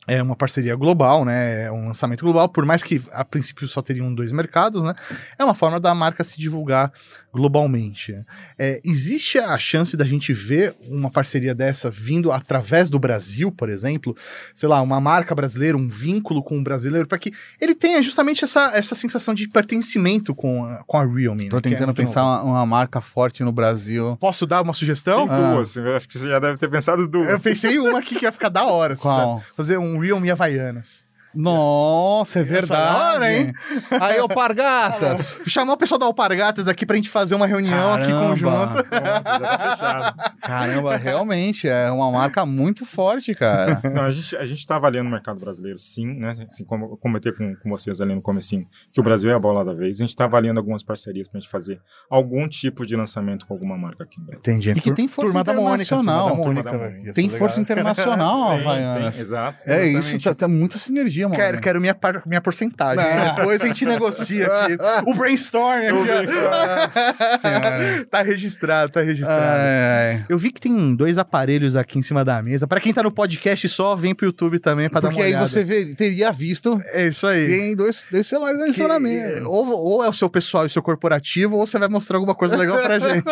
[0.08, 1.66] é uma parceria global, né?
[1.66, 4.96] É um lançamento global, por mais que a princípio só teriam dois mercados, né?
[5.38, 6.92] É uma forma da marca se divulgar
[7.34, 8.18] globalmente.
[8.58, 13.70] É, existe a chance da gente ver uma parceria dessa vindo através do Brasil, por
[13.70, 14.16] exemplo?
[14.54, 18.44] Sei lá, uma marca brasileira, um vínculo com um brasileiro, para que ele tenha justamente
[18.44, 21.48] essa, essa sensação de pertencimento com a, com a Realme.
[21.48, 21.62] Tô né?
[21.66, 24.18] É tentando muito pensar uma, uma marca forte no Brasil.
[24.20, 25.28] Posso dar uma sugestão?
[25.28, 25.54] Tem Ah.
[25.54, 27.30] duas, eu acho que você já deve ter pensado duas.
[27.30, 28.96] Eu pensei uma aqui que ia ficar da hora.
[28.96, 29.42] se Qual?
[29.56, 31.06] Fazer um Realme Havaianas.
[31.34, 32.96] Nossa, é Essa verdade.
[33.16, 33.54] hora, hein?
[34.00, 35.40] Aí, Alpargatas.
[35.48, 38.84] Chamar o pessoal da Alpargatas aqui pra gente fazer uma reunião aqui Caramba.
[38.84, 40.32] tá fechado.
[40.42, 43.80] Caramba, realmente é uma marca muito forte, cara.
[43.94, 46.32] Não, a gente a gente está avaliando o mercado brasileiro, sim, né?
[46.32, 49.40] Assim, como eu comentei com, com vocês ali no comecinho, que o Brasil é a
[49.40, 49.98] bola da vez.
[49.98, 53.54] A gente está avaliando algumas parcerias para a gente fazer algum tipo de lançamento com
[53.54, 54.42] alguma marca aqui no Brasil.
[54.42, 54.72] Entendi.
[54.72, 56.28] E que tem força Turma da Mônica, internacional.
[56.28, 56.82] turma da Turma Mônica, da velho.
[56.92, 57.08] Mônica.
[57.08, 59.20] Ia ser Tem força internacional, Tem, tem, Havaianas.
[59.22, 59.64] exato.
[59.66, 61.42] É isso, tá, tá muita sinergia, mano.
[61.42, 63.04] Quero, quero minha, par- minha porcentagem.
[63.04, 63.36] Não.
[63.36, 64.78] Depois a gente negocia aqui.
[65.08, 65.92] O brainstorm aqui.
[65.92, 68.06] O senhora.
[68.10, 69.42] tá registrado, tá registrado.
[69.44, 70.26] Ai, ai.
[70.30, 72.68] Eu vi que tem dois aparelhos aqui em cima da mesa.
[72.68, 75.32] Pra quem tá no podcast só, vem pro YouTube também pra dar Porque uma aí
[75.32, 75.48] olhada.
[75.48, 76.82] você vê- teria visto.
[76.88, 77.48] É isso aí.
[77.48, 79.50] Tem dois, dois celulares Que- nesse estacionamento.
[79.50, 82.36] ou, ou é o seu pessoal e o seu corporativo, ou você vai mostrar alguma
[82.36, 83.24] coisa legal pra gente.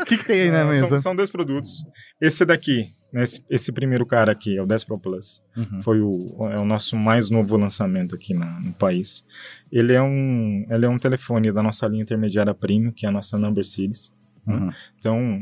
[0.00, 0.88] O que, que tem aí na mesa?
[0.88, 1.84] São, são dois produtos.
[2.20, 5.42] Esse daqui, esse, esse primeiro cara aqui, é o 10 Pro Plus.
[5.56, 5.82] Uhum.
[5.82, 9.24] Foi o, é o nosso mais novo lançamento aqui na- no país.
[9.70, 13.12] Ele é, um, ele é um telefone da nossa linha intermediária premium, que é a
[13.12, 14.12] nossa Number Series.
[14.46, 14.70] Uhum.
[14.98, 15.40] Então,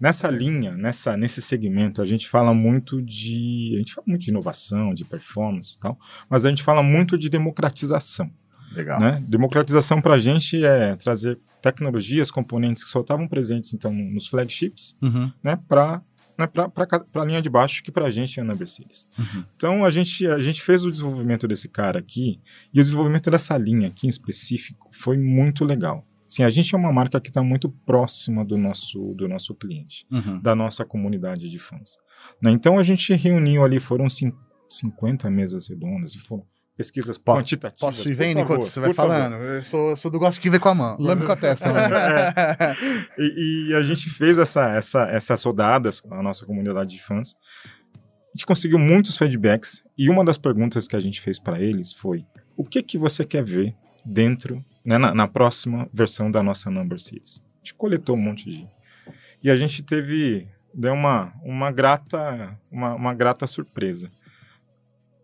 [0.00, 3.72] nessa linha, nessa, nesse segmento, a gente fala muito de.
[3.74, 5.98] A gente fala muito de inovação, de performance e tal,
[6.28, 8.30] mas a gente fala muito de democratização.
[8.74, 8.98] Legal.
[8.98, 9.22] Né?
[9.28, 14.96] Democratização para a gente é trazer tecnologias, componentes que só estavam presentes então nos flagships,
[15.02, 15.30] Uhum.
[15.44, 16.02] né, para
[16.38, 16.68] né, para
[17.14, 19.06] a linha de baixo, que para a gente é a Number Series.
[19.18, 19.44] Uhum.
[19.56, 22.40] Então a gente, a gente fez o desenvolvimento desse cara aqui,
[22.72, 26.06] e o desenvolvimento dessa linha aqui em específico foi muito legal.
[26.28, 30.06] Sim, a gente é uma marca que está muito próxima do nosso, do nosso cliente,
[30.10, 30.40] Uhum.
[30.40, 31.98] da nossa comunidade de fãs.
[32.40, 32.50] né?
[32.50, 34.32] Então a gente reuniu ali, foram cin-
[34.70, 36.44] 50 mesas redondas, e foram
[36.82, 37.96] pesquisas quantitativas.
[37.96, 39.12] Posso ir vendo enquanto você vai por favor.
[39.12, 39.36] falando?
[39.36, 40.96] Eu sou, sou do gosto que vê com a mão.
[40.98, 41.88] Lambe com a testa, né?
[43.16, 47.36] E, e a gente fez essa, essa, essas rodadas com a nossa comunidade de fãs.
[47.64, 51.92] A gente conseguiu muitos feedbacks e uma das perguntas que a gente fez para eles
[51.92, 52.24] foi:
[52.56, 56.98] o que que você quer ver dentro, né, na, na próxima versão da nossa Number
[56.98, 57.42] Series?
[57.56, 58.66] A gente coletou um monte de
[59.42, 64.10] e a gente teve deu uma uma grata uma, uma grata surpresa.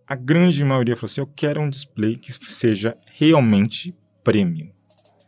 [0.09, 3.95] A grande maioria falou assim: eu quero um display que seja realmente
[4.25, 4.71] premium.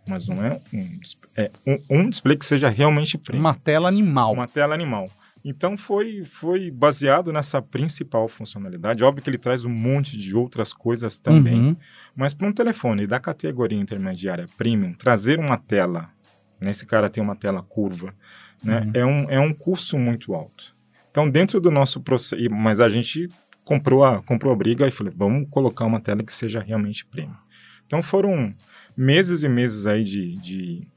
[0.08, 0.98] Mas não é um,
[1.36, 3.42] é um, um display que seja realmente premium.
[3.42, 4.32] Uma tela animal.
[4.32, 5.10] Uma tela animal.
[5.44, 9.04] Então foi, foi baseado nessa principal funcionalidade.
[9.04, 11.60] Óbvio que ele traz um monte de outras coisas também.
[11.60, 11.76] Uhum.
[12.14, 16.10] Mas para um telefone da categoria intermediária premium, trazer uma tela,
[16.60, 18.14] nesse cara tem uma tela curva,
[18.62, 18.90] né, Uhum.
[18.94, 20.76] é, um, é um custo muito alto.
[21.10, 22.50] Então, dentro do nosso processo.
[22.50, 23.28] Mas a gente
[23.70, 27.36] comprou a, comprou a briga e falei, vamos colocar uma tela que seja realmente premium.
[27.86, 28.52] Então foram
[28.96, 30.88] meses e meses aí de, de,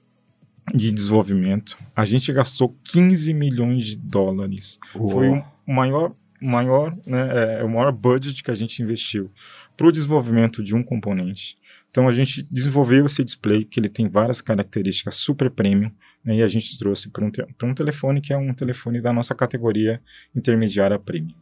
[0.73, 1.77] de desenvolvimento.
[1.95, 4.79] A gente gastou 15 milhões de dólares.
[5.11, 5.29] Foi
[5.67, 9.29] o maior, maior, né, é, o maior budget que a gente investiu
[9.77, 11.55] para o desenvolvimento de um componente.
[11.91, 15.91] Então a gente desenvolveu esse display, que ele tem várias características super premium,
[16.25, 19.13] né, e a gente trouxe para um, te- um telefone que é um telefone da
[19.13, 20.01] nossa categoria
[20.35, 21.35] intermediária premium.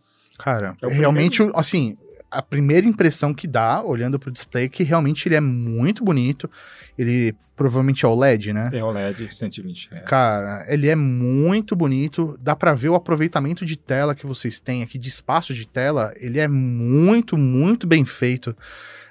[0.44, 1.98] Cara, É realmente, assim,
[2.30, 6.50] a primeira impressão que dá, olhando pro display, é que realmente ele é muito bonito.
[6.98, 8.72] Ele provavelmente é OLED, né?
[8.74, 10.00] É OLED 120 Hz.
[10.06, 12.38] Cara, ele é muito bonito.
[12.42, 16.14] Dá pra ver o aproveitamento de tela que vocês têm aqui, de espaço de tela.
[16.16, 18.56] Ele é muito, muito bem feito.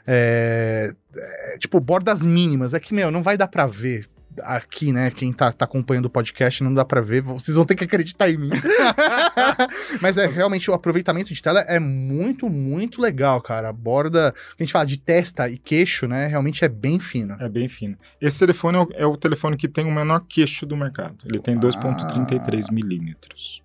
[0.06, 2.74] É, é, tipo, bordas mínimas.
[2.74, 4.06] É que, meu, não vai dar pra ver
[4.44, 5.10] aqui, né?
[5.10, 7.22] Quem tá, tá acompanhando o podcast não dá pra ver.
[7.22, 8.50] Vocês vão ter que acreditar em mim.
[10.00, 13.68] Mas é realmente o aproveitamento de tela é muito, muito legal, cara.
[13.68, 16.26] A borda, a gente fala de testa e queixo, né?
[16.26, 17.36] Realmente é bem fino.
[17.40, 17.96] É bem fino.
[18.20, 21.16] Esse telefone é o, é o telefone que tem o menor queixo do mercado.
[21.24, 23.62] Ele tem 2,33 milímetros.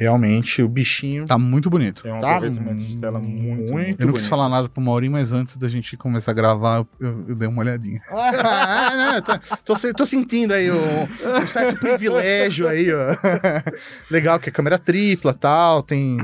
[0.00, 1.26] Realmente, o bichinho.
[1.26, 2.08] Tá muito bonito.
[2.08, 5.12] É um Tá aproveitamento de tela muito, muito Eu não quis falar nada pro Maurinho,
[5.12, 8.00] mas antes da gente começar a gravar, eu, eu dei uma olhadinha.
[8.10, 11.02] Ah, não, tô, tô, tô sentindo aí um,
[11.42, 13.14] um certo privilégio aí, ó.
[14.10, 16.16] Legal que a câmera tripla tal, tem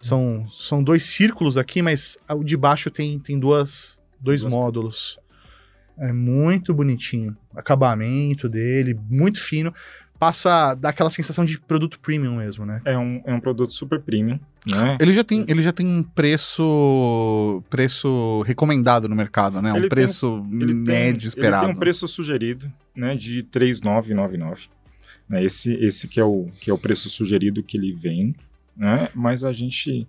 [0.00, 5.18] são, são dois círculos aqui, mas o de baixo tem, tem duas, dois Duas- módulos.
[5.98, 7.36] É muito bonitinho.
[7.54, 9.72] Acabamento dele, muito fino.
[10.22, 12.80] Passa dá aquela sensação de produto premium mesmo, né?
[12.84, 14.96] É um, é um produto super premium, né?
[15.00, 19.72] Ele já tem, ele já tem um preço preço recomendado no mercado, né?
[19.72, 21.64] Um Ele tem- preço Ele médio tem, esperado.
[21.64, 24.68] Ele tem um preço sugerido, né, de 3,999.
[25.28, 28.32] Né, esse esse que é o que é o preço sugerido que ele vem,
[28.76, 29.08] né?
[29.12, 30.06] Mas a gente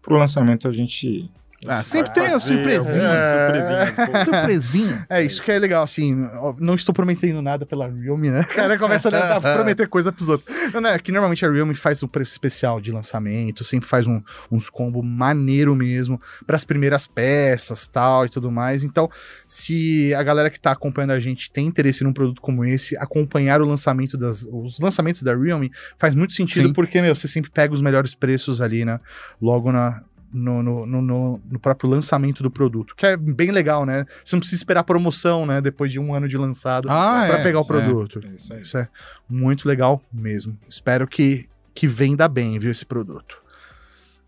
[0.00, 1.28] pro lançamento a gente
[1.68, 4.24] Ah, sempre tem as fazer surpresinhas, pô.
[4.24, 5.06] Surpresinha.
[5.08, 6.14] É, isso que é legal, assim,
[6.58, 8.40] não estou prometendo nada pela Realme, né?
[8.42, 10.54] O cara começa a prometer coisa pros outros.
[10.72, 14.06] Não, não, é que normalmente a Realme faz um preço especial de lançamento, sempre faz
[14.06, 18.82] um- uns combo maneiro mesmo, para as primeiras peças, tal, e tudo mais.
[18.82, 19.08] Então,
[19.46, 23.60] se a galera que tá acompanhando a gente tem interesse num produto como esse, acompanhar
[23.60, 24.46] o lançamento das...
[24.52, 26.72] Os lançamentos da Realme faz muito sentido, Sim.
[26.72, 29.00] porque, meu, você sempre pega os melhores preços ali, né?
[29.40, 30.02] Logo na...
[30.38, 34.04] No, no, no, no- no próprio lançamento do produto, que é bem legal, né?
[34.22, 35.60] Você não precisa esperar promoção, né?
[35.62, 37.66] Depois de um ano de lançado Ah, para é, pegar o é.
[37.66, 38.20] produto.
[38.22, 38.52] É isso.
[38.58, 38.86] Isso é
[39.28, 40.58] muito legal mesmo.
[40.68, 43.38] Espero que, que venda bem, viu, esse produto.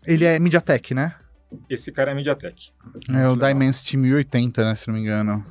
[0.07, 1.13] Ele é MediaTek, né?
[1.69, 2.71] Esse cara é MediaTek.
[3.11, 3.49] É o legal.
[3.53, 4.73] Dimensity 1080, né?
[4.75, 5.45] Se não me engano.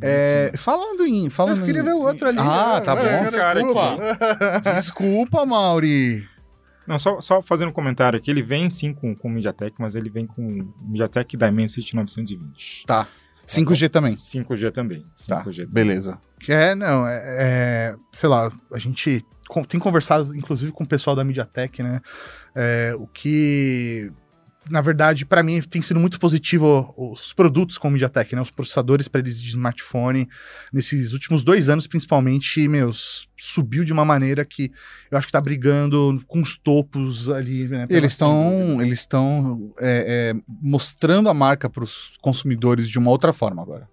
[0.00, 1.30] É, falando em.
[1.30, 2.38] Falando Eu queria em- ver o outro ali.
[2.38, 2.80] Ah, né?
[2.82, 3.00] tá bom.
[3.00, 3.96] Agora, Esse cara Desculpa.
[4.74, 6.28] Desculpa, Mauri.
[6.86, 10.10] Não, só, só fazendo um comentário aqui, ele vem sim com, com MediaTek, mas ele
[10.10, 12.86] vem com MediaTek Dimensity 920.
[12.86, 13.06] Tá.
[13.46, 14.16] 5G também.
[14.16, 15.04] 5G também.
[15.28, 15.44] Tá.
[15.44, 15.66] 5G também.
[15.68, 16.18] Beleza.
[16.38, 19.24] Que é, não, é, é, sei lá, a gente
[19.68, 22.00] tem conversado, inclusive, com o pessoal da MediaTek, né?
[22.54, 24.10] É, o que,
[24.68, 28.42] na verdade, para mim tem sido muito positivo os produtos com MediaTek, né?
[28.42, 30.28] Os processadores para eles de smartphone,
[30.72, 34.70] nesses últimos dois anos, principalmente, meus, subiu de uma maneira que
[35.10, 37.86] eu acho que tá brigando com os topos ali, né?
[37.88, 43.32] Eles estão eles estão é, é, mostrando a marca para os consumidores de uma outra
[43.32, 43.88] forma agora.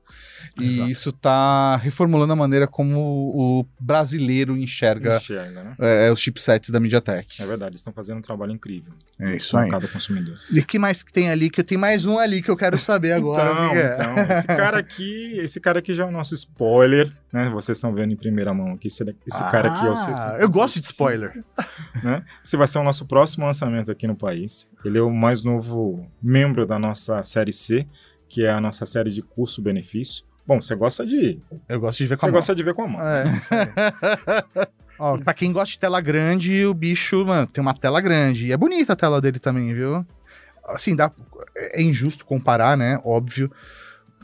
[0.60, 0.90] E Exato.
[0.90, 5.76] isso está reformulando a maneira como o brasileiro enxerga Enxerga, né?
[5.80, 7.42] é, os chipsets da MediaTek.
[7.42, 8.94] É verdade, eles estão fazendo um trabalho incrível.
[9.20, 9.70] É isso aí.
[9.70, 10.38] cada consumidor.
[10.54, 11.50] E o que mais que tem ali?
[11.50, 13.52] Que eu tenho mais um ali que eu quero saber agora.
[13.52, 13.94] então, o que que é?
[13.94, 17.50] então, esse cara aqui, esse cara aqui já é o nosso spoiler, né?
[17.50, 18.88] Vocês estão vendo em primeira mão aqui.
[18.88, 19.96] Esse, esse cara aqui é o Ah,
[20.38, 21.44] C55, Eu gosto de spoiler.
[22.04, 22.24] Né?
[22.46, 24.68] Esse vai ser o nosso próximo lançamento aqui no país.
[24.86, 27.88] Ele é o mais novo membro da nossa série C,
[28.30, 30.24] que é a nossa série de custo-benefício.
[30.48, 32.38] Bom, você gosta de, Eu gosto de ver com você a mão.
[32.40, 33.02] gosta de ver com a mão.
[33.02, 33.24] É.
[35.00, 38.48] Ó, pra quem gosta de tela grande, o bicho, mano, tem uma tela grande.
[38.48, 40.06] E é bonita a tela dele também, viu?
[40.68, 41.12] Assim, dá,
[41.56, 43.00] é injusto comparar, né?
[43.04, 43.52] Óbvio.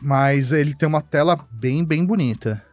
[0.02, 2.64] Mas ele tem uma tela bem, bem bonita.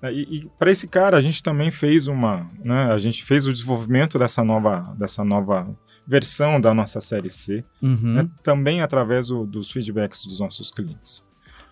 [0.00, 3.46] É, E, e para esse cara a gente também fez uma, né, a gente fez
[3.46, 5.68] o desenvolvimento dessa nova, dessa nova
[6.04, 8.14] versão da nossa série C, Uhum.
[8.14, 11.24] né, também através do- dos feedbacks dos nossos clientes.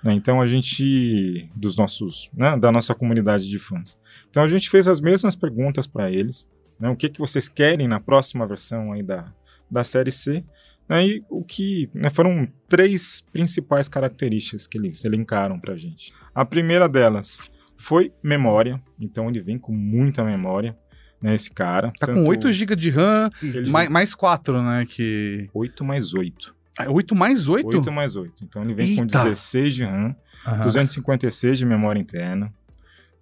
[0.03, 0.13] Né?
[0.15, 3.99] Então a gente, dos nossos, né, da nossa comunidade de fãs.
[4.29, 7.87] Então a gente fez as mesmas perguntas para eles, né, o que que vocês querem
[7.87, 9.33] na próxima versão aí da,
[9.71, 10.45] da série C,
[10.89, 16.13] né, e o que né, foram três principais características que eles elencaram para a gente.
[16.35, 17.39] A primeira delas
[17.77, 20.77] foi memória, então ele vem com muita memória,
[21.21, 21.93] né, esse cara.
[21.99, 23.31] Tá com 8 GB de RAM,
[23.69, 24.87] mais, mais 4, né?
[24.87, 25.51] Que.
[25.53, 26.55] 8 mais 8.
[26.89, 27.67] 8 mais 8?
[27.77, 28.45] 8 mais 8.
[28.45, 29.23] Então ele vem com Eita!
[29.25, 30.15] 16 de RAM,
[30.47, 30.63] Aham.
[30.65, 32.53] 256 de memória interna.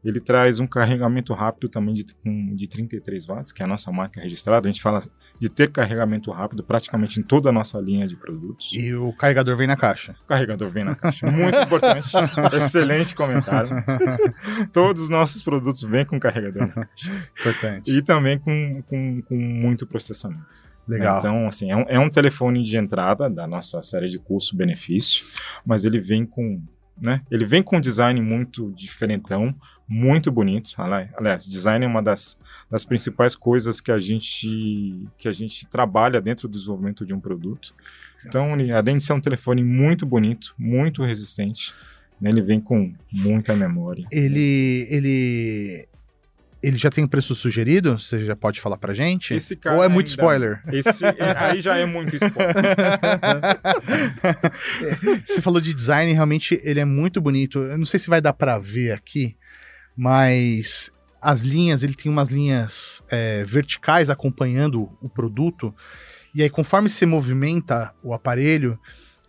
[0.04, 3.90] Ele traz um carregamento rápido também de, com- de 33 watts, que é a nossa
[3.90, 4.68] marca registrada.
[4.68, 5.02] A gente fala
[5.40, 8.70] de ter carregamento rápido praticamente em toda a nossa linha de produtos.
[8.72, 10.14] E o carregador vem na caixa.
[10.22, 11.28] O carregador vem na caixa.
[11.28, 12.10] Muito importante.
[12.56, 13.70] Excelente comentário.
[14.72, 17.10] Todos os nossos produtos vêm com carregador na caixa.
[17.40, 17.90] Importante.
[17.90, 20.46] E também com, com, com muito processamento.
[20.88, 21.18] Legal.
[21.18, 25.24] Então, assim, é um, é um telefone de entrada da nossa série de custo-benefício,
[25.66, 26.60] mas ele vem com,
[27.00, 27.20] né?
[27.30, 29.54] Ele vem com um design muito diferentão,
[29.86, 30.72] muito bonito.
[30.80, 32.38] Ali- Aliás, design é uma das,
[32.70, 37.20] das principais coisas que a gente que a gente trabalha dentro do desenvolvimento de um
[37.20, 37.74] produto.
[38.26, 41.72] Então, ele, além de ser um telefone muito bonito, muito resistente,
[42.20, 44.04] né, ele vem com muita memória.
[44.10, 44.86] Ele.
[44.90, 45.88] Ele.
[46.60, 47.96] Ele já tem o preço sugerido?
[47.98, 49.32] Você já pode falar pra gente?
[49.34, 50.62] Esse cara Ou é muito ainda- spoiler?
[50.72, 51.04] Esse,
[51.36, 52.54] aí já é muito spoiler.
[55.24, 57.58] Você falou de design, realmente ele é muito bonito.
[57.60, 59.36] Eu não sei se vai dar pra ver aqui,
[59.96, 60.90] mas
[61.20, 65.74] as linhas, ele tem umas linhas é, verticais acompanhando o produto.
[66.34, 68.78] E aí, conforme você movimenta o aparelho,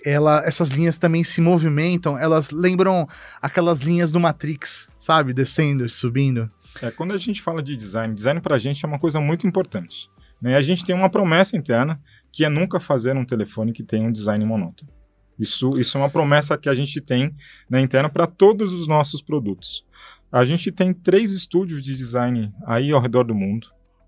[0.06, 2.18] ela, essas linhas também se movimentam.
[2.18, 3.08] Elas lembram
[3.42, 5.34] aquelas linhas do Matrix, sabe?
[5.34, 6.50] Descendo e subindo.
[6.82, 9.48] É, quando a gente fala de design, design para a gente é uma coisa muito
[9.48, 10.10] importante.
[10.42, 10.56] Né?
[10.56, 12.02] A gente tem uma promessa interna
[12.32, 14.92] que é nunca fazer um telefone que tenha um design monótono.
[15.38, 17.34] Isso, isso é uma promessa que a gente tem
[17.70, 19.86] na interna para todos os nossos produtos.
[20.32, 23.68] A gente tem três estúdios de design aí ao redor do mundo.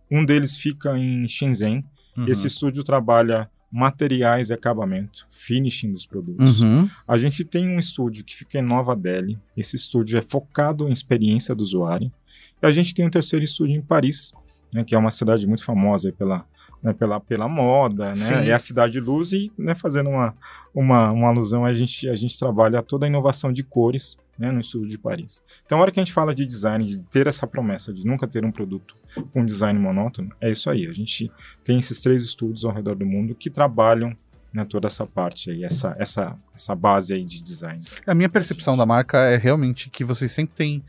[0.09, 1.83] Um deles fica em Shenzhen.
[2.17, 2.27] Uhum.
[2.27, 6.59] Esse estúdio trabalha materiais e acabamento, finishing dos produtos.
[6.59, 6.89] Uhum.
[7.07, 9.39] A gente tem um estúdio que fica em Nova Delhi.
[9.55, 12.11] Esse estúdio é focado em experiência do usuário.
[12.61, 14.33] E a gente tem um terceiro estúdio em Paris,
[14.73, 16.45] né, que é uma cidade muito famosa pela
[16.81, 18.15] né, pela, pela moda, né?
[18.15, 18.33] Sim.
[18.33, 20.35] É a cidade de luz e, né, fazendo uma,
[20.73, 24.59] uma, uma alusão, a gente, a gente trabalha toda a inovação de cores, né, no
[24.59, 25.41] estúdio de Paris.
[25.65, 28.27] Então, a hora que a gente fala de design, de ter essa promessa de nunca
[28.27, 28.95] ter um produto
[29.31, 30.87] com design monótono, é isso aí.
[30.87, 31.31] A gente
[31.63, 34.15] tem esses três estúdios ao redor do mundo que trabalham
[34.51, 37.83] né, toda essa parte aí, essa, essa, essa base aí de design.
[38.05, 40.83] A minha percepção da marca é realmente que vocês sempre têm.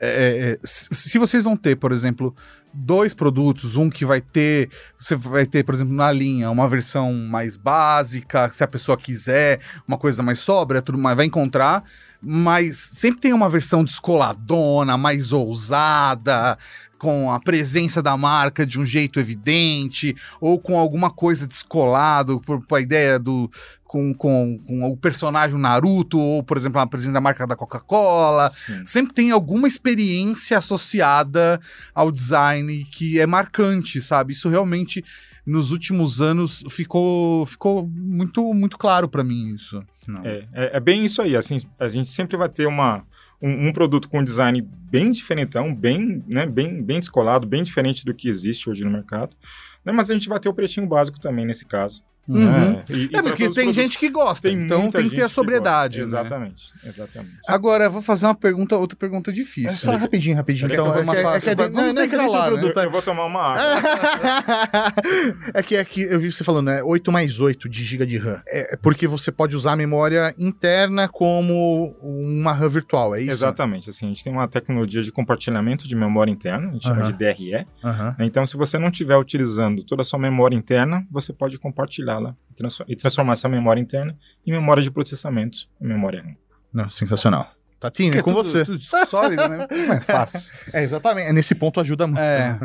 [0.00, 2.34] é, é, é, se vocês vão ter, por exemplo,
[2.74, 4.68] dois produtos, um que vai ter.
[4.98, 9.60] Você vai ter, por exemplo, na linha, uma versão mais básica, se a pessoa quiser,
[9.86, 11.84] uma coisa mais sóbria, tudo mais, vai encontrar.
[12.20, 16.58] Mas sempre tem uma versão descoladona, mais ousada,
[17.04, 22.64] com a presença da marca de um jeito evidente, ou com alguma coisa descolado, por,
[22.66, 23.50] por a ideia do,
[23.84, 28.50] com, com, com o personagem Naruto, ou, por exemplo, a presença da marca da Coca-Cola.
[28.86, 31.60] Sempre tem alguma experiência associada
[31.94, 34.32] ao design que é marcante, sabe?
[34.32, 35.04] Isso realmente,
[35.44, 39.84] nos últimos anos, ficou, ficou muito, muito claro pra mim, isso.
[40.24, 41.36] É, é, é bem isso aí.
[41.36, 43.04] Assim, a gente sempre vai ter uma,
[43.44, 48.14] um, um produto com design bem diferentão, bem, né, bem, bem descolado, bem diferente do
[48.14, 49.36] que existe hoje no mercado.
[49.84, 52.02] Né, mas a gente vai ter o pretinho básico também nesse caso.
[52.26, 52.40] Uhum.
[52.44, 52.84] né?
[52.88, 55.98] E- É porque tem gente que gosta, Tem então tem que ter a sobriedade.
[55.98, 56.04] né?
[56.04, 57.34] Exatamente, exatamente.
[57.46, 59.70] Agora, eu vou fazer uma pergunta, outra pergunta É difícil.
[59.72, 60.72] só rapidinho, rapidinho.
[60.72, 62.48] Então, fazer é uma que- é que é Vamos não, é que que é falar,
[62.50, 62.62] do né?
[62.62, 63.62] produto, Eu vou tomar uma água.
[65.54, 66.82] é que aqui eu vi você falando, né?
[66.82, 68.40] 8 mais 8 de GB de RAM.
[68.48, 73.30] É porque você pode usar a memória interna como uma RAM virtual, é isso?
[73.32, 73.90] Exatamente.
[73.90, 77.12] Assim, a gente tem uma tecnologia de compartilhamento de memória interna, a gente chama Aham.
[77.12, 77.66] de DRE.
[77.84, 78.16] Aham.
[78.20, 82.13] Então, se você não estiver utilizando toda a sua memória interna, você pode compartilhá-la
[82.50, 86.34] e transfor- e transformar essa memória interna em memória de processamento em memória RAM.
[86.72, 87.50] Não, sensacional.
[87.80, 88.64] Tatinho, é com tudo- você.
[88.64, 89.66] tudo sólido, né?
[89.88, 90.52] Mais fácil.
[90.72, 91.30] É, exatamente.
[91.32, 92.20] Nesse ponto ajuda muito.
[92.20, 92.58] É.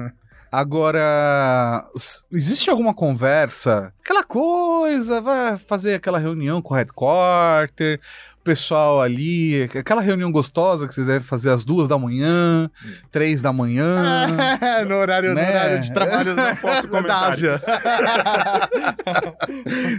[0.52, 3.94] Agora, s- existe alguma conversa?
[4.04, 8.00] Aquela coisa, vai fazer aquela reunião com o headquarter,
[8.54, 12.68] pessoal ali, aquela reunião gostosa que vocês devem fazer às duas da manhã,
[13.12, 14.26] três da manhã.
[14.90, 15.44] no, horário, Né?
[15.44, 17.36] no horário de trabalho não posso comentar.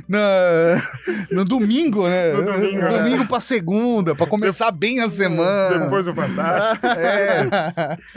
[0.08, 0.82] Na-
[1.30, 2.32] no domingo, né?
[2.32, 2.88] No domingo, né?
[2.98, 5.78] domingo pra segunda, pra começar bem a semana.
[5.84, 6.86] Depois do Fantástico.
[6.88, 7.48] É,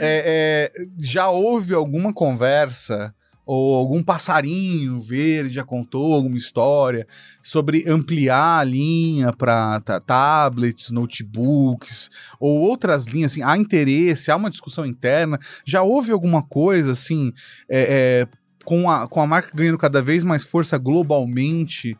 [0.00, 3.14] é, já houve alguma conversa
[3.46, 7.06] ou algum passarinho verde já contou alguma história
[7.42, 13.32] sobre ampliar a linha para tablets, notebooks ou outras linhas?
[13.32, 15.38] Assim, há interesse, há uma discussão interna?
[15.64, 17.32] Já houve alguma coisa assim?
[17.68, 18.28] é, é,
[18.64, 21.96] com a, com a marca ganhando cada vez mais força globalmente,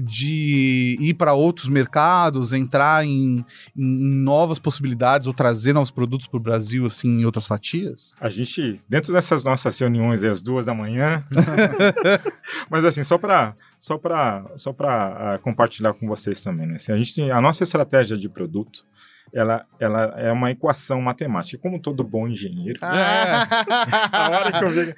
[0.00, 3.44] de ir para outros mercados, entrar em,
[3.76, 8.14] em novas possibilidades ou trazer novos produtos para o Brasil, assim, em outras fatias?
[8.20, 11.24] A gente, dentro dessas nossas reuniões às duas da manhã,
[12.70, 16.74] mas assim, só para só para só para compartilhar com vocês também, né?
[16.74, 18.84] Assim, a gente tem- a nossa estratégia de produto,
[19.32, 22.78] ela, ela é uma equação matemática, como todo bom engenheiro.
[22.82, 24.94] A hora que eu vi, né,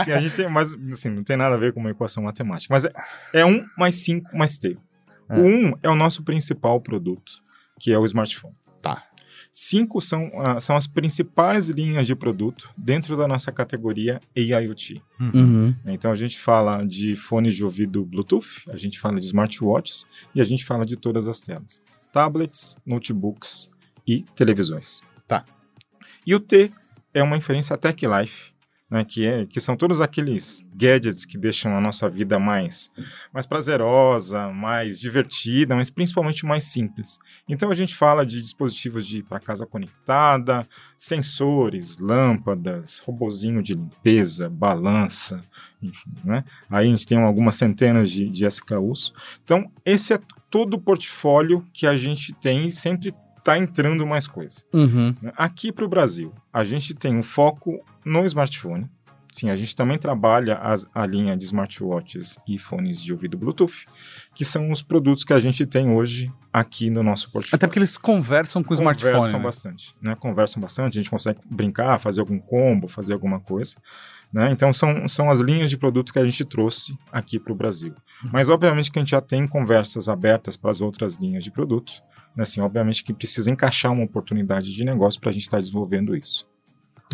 [0.00, 2.72] assim, a gente tem, mas assim, não tem nada a ver com uma equação matemática,
[2.72, 2.92] mas é,
[3.32, 4.76] é 1 mais 5 mais T.
[5.30, 7.32] O 1 é o nosso principal produto,
[7.78, 8.54] que é o smartphone.
[8.80, 9.04] Tá.
[9.52, 15.02] Cinco são, ah, são as principais linhas de produto dentro da nossa categoria AIoT.
[15.20, 15.74] Uhum.
[15.86, 20.40] Então a gente fala de fones de ouvido Bluetooth, a gente fala de smartwatches e
[20.40, 21.82] a gente fala de todas as telas.
[22.12, 23.70] Tablets, notebooks
[24.06, 25.02] e televisões.
[25.26, 25.44] Tá.
[26.26, 26.72] E o T
[27.12, 28.52] é uma inferência Tech Life,
[28.90, 32.90] né, que, é, que são todos aqueles gadgets que deixam a nossa vida mais,
[33.32, 37.18] mais prazerosa, mais divertida, mas principalmente mais simples.
[37.46, 40.66] Então a gente fala de dispositivos de para casa conectada,
[40.96, 45.44] sensores, lâmpadas, robozinho de limpeza, balança,
[45.82, 46.44] enfim, né?
[46.70, 49.12] Aí a gente tem algumas centenas de, de SKUs.
[49.44, 54.62] Então esse é todo o portfólio que a gente tem sempre está entrando mais coisa.
[54.72, 55.14] Uhum.
[55.36, 58.88] Aqui para o Brasil, a gente tem um foco no smartphone.
[59.38, 63.86] Sim, a gente também trabalha as- a linha de smartwatches e fones de ouvido Bluetooth,
[64.34, 67.54] que são os produtos que a gente tem hoje aqui no nosso portfólio.
[67.54, 69.12] Até porque eles conversam com o smartphone.
[69.12, 69.44] Conversam né?
[69.44, 70.16] bastante, né?
[70.16, 73.76] Conversam bastante, a gente consegue brincar, fazer algum combo, fazer alguma coisa,
[74.32, 74.50] né?
[74.50, 77.94] Então são, são as linhas de produto que a gente trouxe aqui para o Brasil.
[78.32, 81.92] Mas obviamente que a gente já tem conversas abertas para as outras linhas de produto,
[82.34, 82.42] né?
[82.42, 86.44] Assim, obviamente que precisa encaixar uma oportunidade de negócio para a gente estar desenvolvendo isso.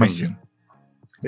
[0.00, 0.34] Mas sim.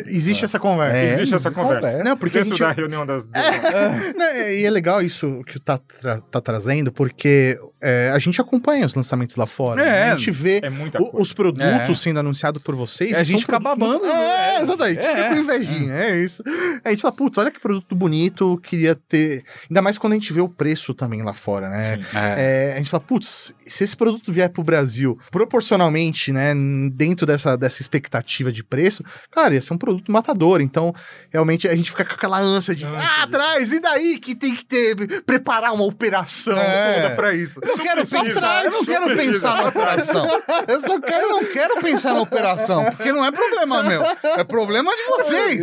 [0.06, 0.96] Existe essa conversa.
[0.98, 1.80] É, Existe essa conversa.
[1.88, 2.04] conversa.
[2.04, 3.26] Não, porque a Dentro gente- da reunião das...
[3.26, 8.40] Não, e é legal isso que o tá, tra- tá trazendo, porque é, a gente
[8.40, 9.82] acompanha os lançamentos lá fora.
[9.82, 10.12] É, né?
[10.12, 11.22] A gente vê É muita o- coisa.
[11.22, 11.94] os produtos É.
[11.94, 13.12] sendo anunciados por vocês.
[13.12, 14.60] É, a gente fica muito- babando, É, né?
[14.62, 14.98] exatamente.
[14.98, 15.08] É.
[15.08, 16.42] Fica com invejinha, é isso.
[16.84, 19.42] A gente fala, putz, olha que produto bonito, queria ter.
[19.70, 21.78] Ainda mais quando a gente vê o preço também lá fora, né?
[21.96, 22.16] Sim.
[22.16, 22.70] É.
[22.70, 26.52] É, a gente fala, putz, se esse produto vier pro Brasil proporcionalmente, né,
[26.92, 30.60] dentro dessa, dessa expectativa de preço, cara, ia ser um produto matador.
[30.60, 30.92] Então,
[31.30, 34.34] realmente, a gente fica com aquela ânsia de, Ânsia ah, de- atrás, e daí que
[34.34, 37.02] tem que ter, preparar uma operação É.
[37.02, 37.60] toda pra isso.
[37.62, 39.32] Eu não quero pensar, eu não quero precisa.
[39.32, 40.26] pensar na operação.
[40.66, 41.28] Eu só Eu quero...
[41.28, 45.60] não quero pensar na operação, porque não é problema meu, é problema de vocês.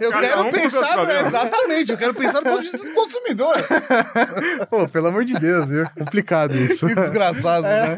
[0.00, 3.54] Eu Cada quero um pensar, exatamente, eu quero pensar no ponto de vista do consumidor.
[4.68, 5.88] Pô, pelo amor de Deus, viu?
[5.98, 6.86] Complicado isso.
[6.92, 7.96] Que desgraçado, né?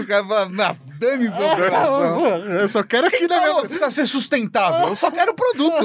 [0.00, 2.24] O cara fala, não, dane-se a operação.
[2.36, 5.84] Eu só quero aqui na Não, precisa ser sustentável, eu só quero o produto.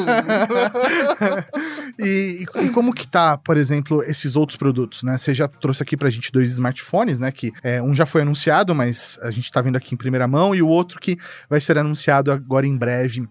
[2.00, 5.18] E, e- e como que tá, por exemplo, esses outros produtos, né?
[5.18, 7.32] Você já trouxe aqui pra gente dois smartphones, né?
[7.32, 10.54] Que é, um já foi anunciado, mas a gente tá vendo aqui em primeira mão,
[10.56, 11.18] e o outro que
[11.50, 13.28] vai ser anunciado agora em breve.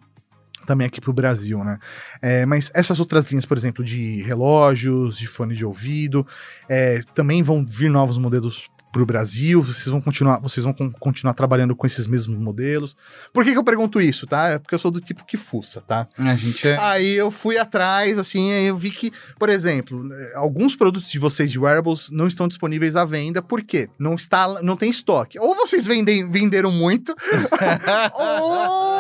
[0.67, 1.79] Também aqui pro Brasil, né?
[2.21, 6.27] É, mas essas outras linhas, por exemplo, de relógios, de fone de ouvido,
[6.69, 9.63] é, também vão vir novos modelos pro Brasil.
[9.63, 12.97] Vocês vão continuar, vocês vão con- continuar trabalhando com esses mesmos modelos.
[13.33, 14.49] Por que, que eu pergunto isso, tá?
[14.49, 16.07] É porque eu sou do tipo que fuça, tá?
[16.19, 16.79] A gente é...
[16.79, 21.19] Aí eu fui atrás, assim, aí eu vi que, por exemplo, eh, alguns produtos de
[21.19, 23.89] vocês de wearables não estão disponíveis à venda, por quê?
[23.99, 25.39] Não está, não tem estoque.
[25.39, 27.15] Ou vocês vendem, venderam muito,
[28.15, 28.98] ou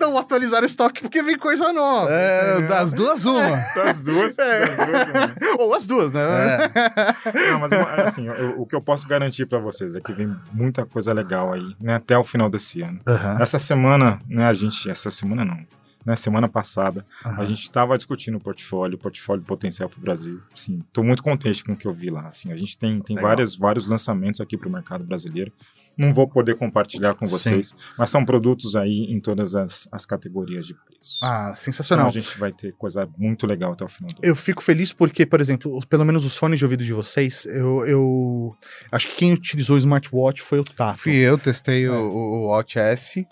[0.00, 2.10] não atualizaram o estoque porque vem coisa nova.
[2.10, 2.68] É, entendeu?
[2.68, 3.56] das duas, uma.
[3.74, 4.36] Das duas.
[4.36, 5.34] das duas né?
[5.58, 6.20] Ou as duas, né?
[6.20, 7.50] É.
[7.52, 10.84] Não, mas assim, o, o que eu posso garantir pra vocês é que vem muita
[10.86, 13.00] coisa legal aí, né, até o final desse ano.
[13.06, 15.58] Aham, Essa semana, né, a gente, essa semana não,
[16.04, 17.46] né, semana passada, a aham.
[17.46, 20.40] gente estava discutindo o portfólio, o portfólio potencial para o Brasil.
[20.54, 22.26] Sim, estou muito contente com o que eu vi lá.
[22.28, 23.30] Assim, a gente tem, tem Legal.
[23.30, 25.52] várias, vários lançamentos aqui para o mercado brasileiro.
[25.96, 27.32] Não vou poder compartilhar com Sim.
[27.32, 31.18] vocês, mas são produtos aí em todas as, as categorias de preço.
[31.22, 32.08] Ah, então sensacional.
[32.08, 34.20] a gente vai ter coisa muito legal até o final do ano.
[34.22, 37.86] Eu fico feliz porque, por exemplo, pelo menos os fones de ouvido de vocês, eu,
[37.86, 38.56] eu
[38.90, 41.00] acho que quem utilizou o smartwatch foi o Tato.
[41.00, 43.26] Fui eu, testei o, o Watch S.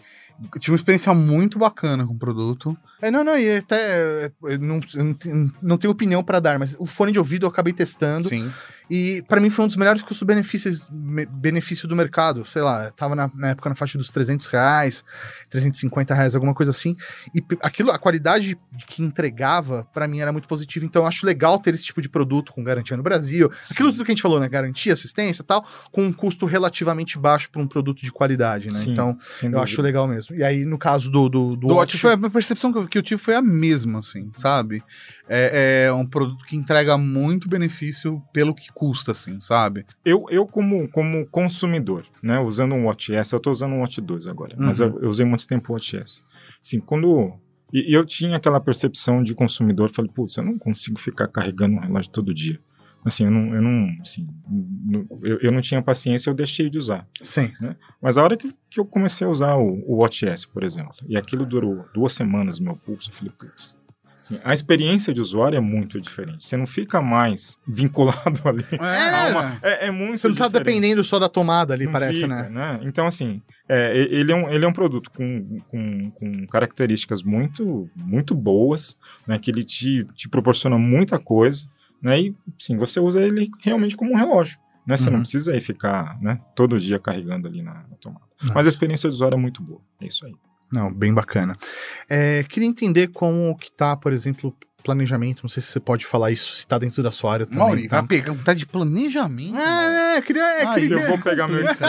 [0.58, 2.76] Tive uma experiência muito bacana com o produto.
[3.02, 3.76] É, não, não, e até
[4.24, 4.80] é, eu não,
[5.62, 8.50] não, tenho- opinião pra dar, mas o fone de ouvido eu acabei testando Sim.
[8.88, 10.86] e pra mim foi um dos melhores custo-benefícios
[11.30, 12.44] benefício do mercado.
[12.46, 15.04] Sei lá, tava na, na época na faixa dos 300 reais,
[15.48, 16.96] 350 reais, alguma coisa assim.
[17.34, 20.84] E aquilo, a qualidade que entregava, pra mim era muito positiva.
[20.84, 23.50] Então eu acho legal ter esse tipo de produto com garantia no Brasil.
[23.70, 24.48] Aquilo tudo que a gente falou, né?
[24.48, 28.78] Garantia, assistência e tal, com um custo relativamente baixo pra um produto de qualidade, né?
[28.78, 29.14] Sim, então eu
[29.50, 29.60] dúvida.
[29.62, 30.34] acho legal mesmo.
[30.36, 32.98] E aí, no caso do, do, do Do Watch foi a percepção que eu, que
[32.98, 34.82] eu tive foi a mesma, assim, sabe?
[35.28, 39.84] É, é um produto que entrega muito benefício pelo que custa, assim, sabe?
[40.04, 44.00] Eu, eu como, como consumidor, né, usando um Watch S, eu tô usando um Watch
[44.00, 44.86] 2 agora, mas Uhum.
[44.88, 46.22] eu, eu usei muito tempo o Watch S.
[46.62, 47.32] Assim, quando...
[47.72, 51.76] E, e eu tinha aquela percepção de consumidor, falei, putz, eu não consigo ficar carregando
[51.76, 52.58] um relógio todo dia.
[53.04, 54.28] Assim, eu não, eu não, assim,
[55.22, 57.06] eu, eu não tinha paciência, eu deixei de usar.
[57.22, 57.50] Sim.
[58.00, 60.94] Mas a hora que, que eu comecei a usar o, o Watch S, por exemplo,
[61.08, 63.78] e aquilo durou duas semanas no meu pulso, eu falei, putz,
[64.20, 66.44] assim, a experiência de usuário é muito diferente.
[66.44, 68.66] Você não fica mais vinculado ali.
[68.72, 70.64] É, Uma- é, é muito Você não tá diferente.
[70.66, 72.80] dependendo só da tomada ali, Não parece, fica, né?
[72.82, 77.88] Então, assim, é, ele, é um, ele é um produto com, com, com características muito,
[77.96, 79.38] muito boas, né?
[79.38, 81.66] Que ele te, te proporciona muita coisa,
[82.02, 82.20] né?
[82.20, 84.96] E, sim, você usa ele realmente como um relógio, né?
[84.96, 85.14] Você Uhum.
[85.14, 86.40] não precisa aí ficar, né?
[86.54, 88.24] Todo dia carregando ali na, na tomada.
[88.54, 89.80] Mas a experiência do usuário é muito boa.
[90.00, 90.34] É isso aí.
[90.72, 91.56] Não, bem bacana.
[92.08, 95.42] É, queria entender como que tá, por exemplo, planejamento.
[95.42, 97.58] Não sei se você pode falar isso, se tá dentro da sua área também.
[97.58, 97.98] Mauri, tá?
[97.98, 99.56] vai pegar de planejamento.
[99.58, 101.88] Ah, é, queria, é, queria Eu vou pegar meu Excel.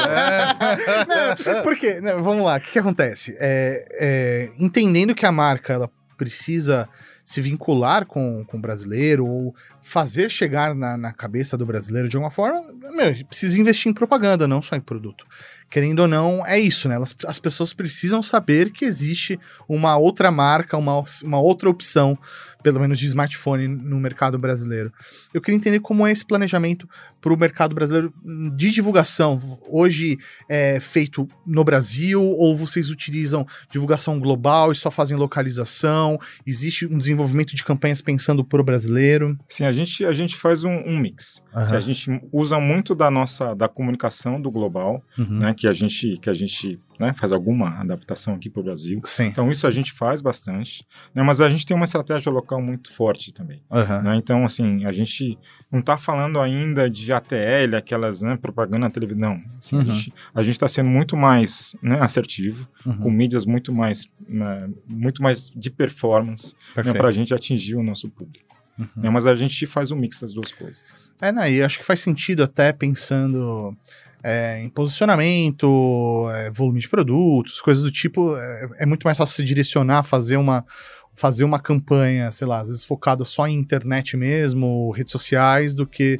[1.45, 1.99] Não, por quê?
[2.01, 3.35] Não, vamos lá, o que, que acontece?
[3.39, 6.89] É, é, entendendo que a marca ela precisa
[7.31, 12.17] se vincular com, com o brasileiro ou fazer chegar na, na cabeça do brasileiro de
[12.17, 12.61] alguma forma,
[12.95, 15.25] meu, precisa investir em propaganda, não só em produto.
[15.71, 16.95] Querendo ou não, é isso, né?
[16.95, 22.17] Elas, as pessoas precisam saber que existe uma outra marca, uma, uma outra opção,
[22.61, 24.91] pelo menos de smartphone no mercado brasileiro.
[25.33, 26.87] Eu queria entender como é esse planejamento
[27.21, 28.13] para o mercado brasileiro
[28.55, 29.39] de divulgação.
[29.69, 30.17] Hoje
[30.49, 36.19] é feito no Brasil ou vocês utilizam divulgação global e só fazem localização?
[36.45, 39.37] Existe um desenvolvimento de campanhas pensando pro brasileiro?
[39.47, 41.41] Sim, a gente, a gente faz um, um mix.
[41.53, 41.61] Aham.
[41.61, 45.39] Assim, a gente usa muito da nossa da comunicação do global, Uhum.
[45.39, 48.99] né, que a gente que a gente né, faz alguma adaptação aqui para o Brasil.
[49.03, 49.25] Sim.
[49.25, 50.83] Então isso a gente faz bastante,
[51.13, 53.61] né, mas a gente tem uma estratégia local muito forte também.
[53.71, 54.01] Aham.
[54.01, 54.15] né?
[54.15, 55.37] Então, assim, a gente
[55.71, 59.39] não está falando ainda de ATL, aquelas né, propaganda na televisão.
[59.57, 60.01] Assim, Uhum.
[60.33, 62.97] A gente está sendo muito mais né, assertivo, Uhum.
[62.97, 66.97] com mídias muito mais, né, muito mais de performance Perfeito.
[66.97, 68.45] para a gente atingir o nosso público.
[68.79, 68.87] Uhum.
[68.95, 69.09] né?
[69.11, 70.99] Mas a gente faz um mix das duas coisas.
[71.21, 73.75] É, né, e acho que faz sentido até pensando
[74.23, 78.35] é, em posicionamento, é, volume de produtos, coisas do tipo.
[78.35, 80.65] É, é muito mais fácil se direcionar, fazer uma,
[81.13, 85.85] fazer uma campanha, sei lá, às vezes focada só em internet mesmo, redes sociais, do
[85.85, 86.19] que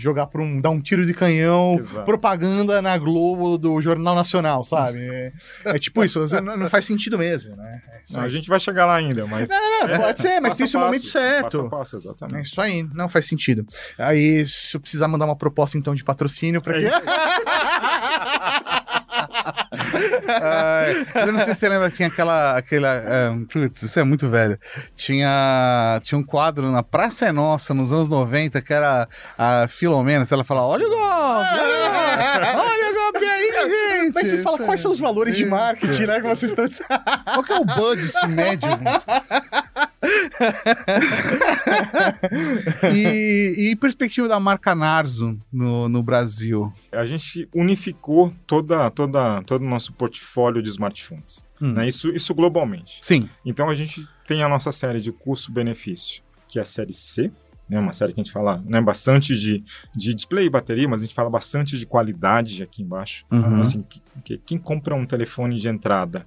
[0.00, 2.04] jogar por um, dar um tiro de canhão, Exato.
[2.04, 4.98] propaganda na Globo do Jornal Nacional, sabe?
[5.00, 5.32] É,
[5.64, 7.82] é tipo isso, não, não faz sentido mesmo, né?
[7.88, 9.48] É Não, a gente vai chegar lá ainda, mas.
[9.50, 11.44] É, pode ser, mas tem seu momento certo.
[11.44, 12.46] Passo a passo, É exatamente.
[12.46, 13.66] isso aí, não faz sentido.
[13.98, 16.90] Aí, se eu precisar mandar uma proposta então de patrocínio pra É
[21.14, 22.56] eu não sei se você lembra, tinha aquela.
[22.56, 24.58] aquela é, putz, isso é muito velho.
[24.94, 30.26] Tinha, tinha um quadro na Praça é Nossa, nos anos 90, que era a Filomena.
[30.30, 31.58] Ela fala: Olha o golpe!
[32.18, 34.14] é, olha o golpe aí, gente!
[34.14, 36.20] Mas me fala quais são os valores de marketing, né?
[36.20, 36.66] Que vocês estão.
[37.24, 38.68] Qual que é o budget médio?
[42.94, 46.72] e, e perspectiva da marca Narzo no, no Brasil?
[46.92, 51.44] A gente unificou toda, toda, todo o nosso portfólio de smartphones.
[51.60, 51.72] Hum.
[51.72, 51.88] né?
[51.88, 53.00] Isso, isso globalmente.
[53.02, 53.28] Sim.
[53.44, 57.30] Então a gente tem a nossa série de custo-benefício, que é a série C,
[57.68, 57.78] né?
[57.78, 59.62] Uma série que a gente fala né, bastante de,
[59.94, 63.26] de display e bateria, mas a gente fala bastante de qualidade aqui embaixo.
[63.30, 63.60] Uhum.
[63.60, 66.26] Assim, que, que quem compra um telefone de entrada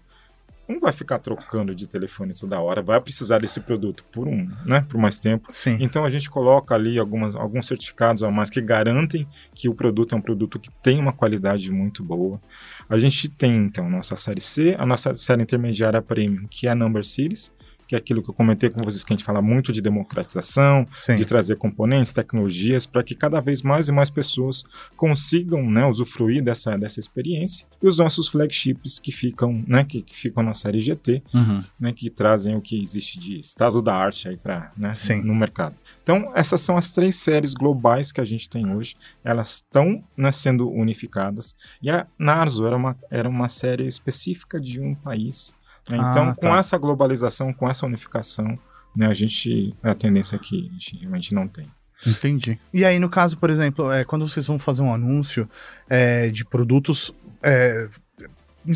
[0.72, 4.86] não vai ficar trocando de telefone toda hora, vai precisar desse produto por um, né,
[4.88, 5.48] por mais tempo.
[5.50, 5.78] Sim.
[5.80, 10.16] Então a gente coloca ali algumas, alguns certificados a mais que garantem que o produto
[10.16, 12.42] é um produto que tem uma qualidade muito boa.
[12.90, 16.76] A gente tem então nossa série C, a nossa série intermediária premium, que é a
[16.76, 17.52] Number Series,
[17.92, 20.88] que é aquilo que eu comentei com vocês que a gente fala muito de democratização,
[20.96, 21.18] Sim.
[21.18, 24.64] de trazer componentes, tecnologias, para que cada vez mais e mais pessoas
[24.96, 27.68] consigam né, usufruir dessa, dessa experiência.
[27.84, 31.64] E os nossos flagships que ficam, né, que, que ficam na série GT, Uhum.
[31.78, 35.22] né, que trazem o que existe de estado da arte aí para né, Sim.
[35.24, 35.76] no mercado.
[36.02, 38.96] Então, essas são as três séries globais que a gente tem hoje.
[39.22, 41.58] Elas estão né, sendo unificadas.
[41.82, 45.54] E a Narzo era uma, era uma série específica de um país.
[45.90, 45.98] Né?
[46.00, 46.58] Ah, Então, com tá.
[46.58, 48.58] essa globalização, com essa unificação,
[48.96, 51.68] né, a gente a tendência que a gente realmente não tem.
[52.06, 52.60] Entendi.
[52.74, 55.48] E aí, no caso, por exemplo, é, quando vocês vão fazer um anúncio
[55.90, 57.14] é, de produtos,
[57.44, 57.88] é,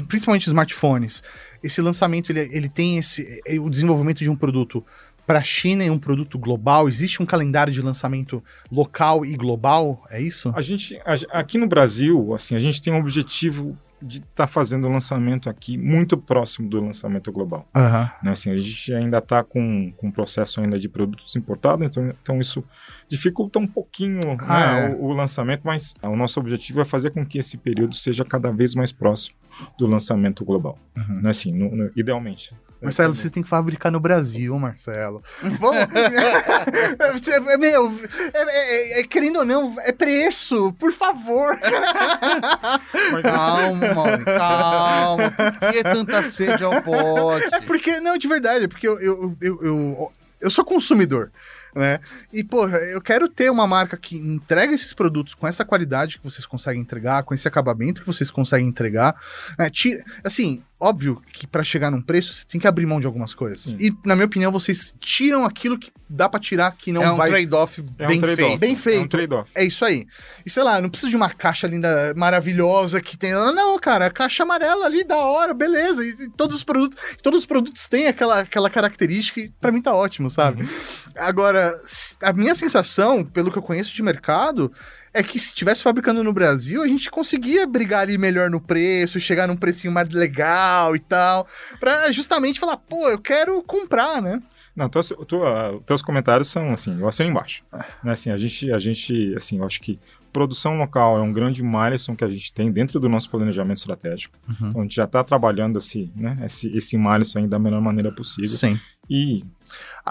[0.08, 1.24] principalmente smartphones,
[1.64, 4.84] esse lançamento ele, ele tem esse, é, o desenvolvimento de um produto
[5.26, 6.88] para a China e um produto global?
[6.88, 10.06] Existe um calendário de lançamento local e global?
[10.10, 10.51] É isso?
[10.56, 13.76] A gente, a- aqui no Brasil, assim, a gente tem um objetivo
[14.06, 17.68] de estar fazendo o lançamento aqui muito próximo do lançamento global.
[17.76, 18.10] Aham.
[18.24, 18.32] né?
[18.32, 22.39] Assim, a gente ainda está com, com um processo ainda de produtos importados, então, então
[22.39, 22.64] isso
[23.08, 24.95] dificulta um pouquinho Ah, né, é.
[24.95, 28.51] o, o lançamento, mas o nosso objetivo é fazer com que esse período seja cada
[28.51, 29.36] vez mais próximo
[29.78, 31.22] do lançamento global, Uhum.
[31.22, 31.30] né?
[31.30, 32.56] Assim, no- no- idealmente.
[32.82, 35.24] Marcelo, vocês têm que fabricar no Brasil, Marcelo.
[35.60, 35.88] Vamos.
[37.58, 37.91] Meu,
[38.34, 41.58] é- é- é- querendo ou não, é preço, por favor.
[43.12, 45.31] Mas, Calma, Calma.
[45.31, 47.45] Por que tanta sede ao pote?
[47.65, 51.31] Porque, não, de verdade, é porque eu, eu, eu, eu, eu sou consumidor,
[51.73, 51.99] né?
[52.31, 56.23] E, porra, eu quero ter uma marca que entrega esses produtos com essa qualidade que
[56.23, 59.15] vocês conseguem entregar, com esse acabamento que vocês conseguem entregar.
[59.57, 59.69] né?
[59.69, 63.34] Tira- assim, óbvio que pra chegar num preço, você tem que abrir mão de algumas
[63.34, 63.73] coisas.
[63.80, 67.15] E, na minha opinião, vocês tiram aquilo que dá pra tirar que não é um
[67.15, 67.30] vai...
[67.30, 68.47] trade-off é bem um trade-off.
[68.49, 68.59] feito.
[68.59, 69.09] Bem É um feito.
[69.09, 69.51] trade-off.
[69.55, 70.05] É isso aí.
[70.45, 73.34] E sei lá, não precisa de uma caixa linda, maravilhosa que tem.
[73.34, 76.05] Ah, Não, cara, a caixa amarela ali, da hora, beleza.
[76.05, 79.82] E, e todos os produtos, todos os produtos têm aquela, aquela característica e pra mim
[79.82, 80.67] tá ótimo, sabe?
[81.15, 84.71] Agora, s- a minha sensação, pelo que eu conheço de mercado,
[85.16, 89.20] é que se estivesse fabricando no Brasil, a gente conseguia brigar ali melhor no preço,
[89.20, 91.47] chegar num precinho mais legal e tal,
[91.80, 94.41] pra justamente falar, pô, eu quero comprar, né?
[94.76, 97.63] Não, teus, tua- teus comentários são assim, eu assino embaixo.
[98.03, 99.97] Né, assim, a gente, a gente, assim, eu acho que
[100.34, 104.38] produção local é um grande milestone que a gente tem dentro do nosso planejamento estratégico.
[104.49, 104.68] Uhum.
[104.68, 108.49] Então, a gente já está trabalhando esse, né, esse, esse milestone da melhor maneira possível.
[108.57, 108.78] Sim.
[109.09, 109.45] E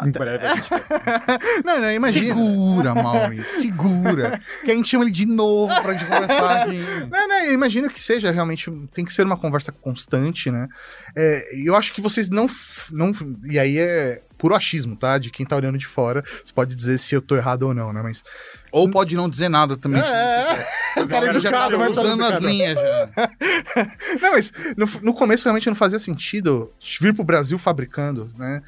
[0.02, 0.82] Em breve a gente vai.
[1.64, 2.34] não, não, imagina.
[2.34, 4.40] Segura, Mauri, segura.
[4.64, 6.78] Que a gente chama ele de novo pra gente conversar aqui.
[7.10, 8.70] Não, não, eu imagino que seja realmente.
[8.92, 10.68] Tem que ser uma conversa constante, né?
[11.14, 12.46] É, eu acho que vocês não,
[12.90, 13.12] não.
[13.48, 15.16] E aí é puro achismo, tá?
[15.16, 16.24] De quem tá olhando de fora.
[16.44, 18.02] Você pode dizer se eu tô errado ou não, né?
[18.02, 18.24] Mas.
[18.72, 20.02] Ou pode não dizer nada também.
[20.02, 20.66] É,
[21.00, 23.10] O cara já tá educado, mas tá usando as linhas já.
[24.20, 28.62] Não, mas no, no começo realmente não fazia sentido vir pro Brasil fabricando, né?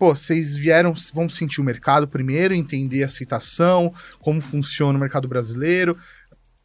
[0.00, 5.28] Pô, vocês vieram, vão sentir o mercado primeiro, entender a aceitação, como funciona o mercado
[5.28, 5.94] brasileiro.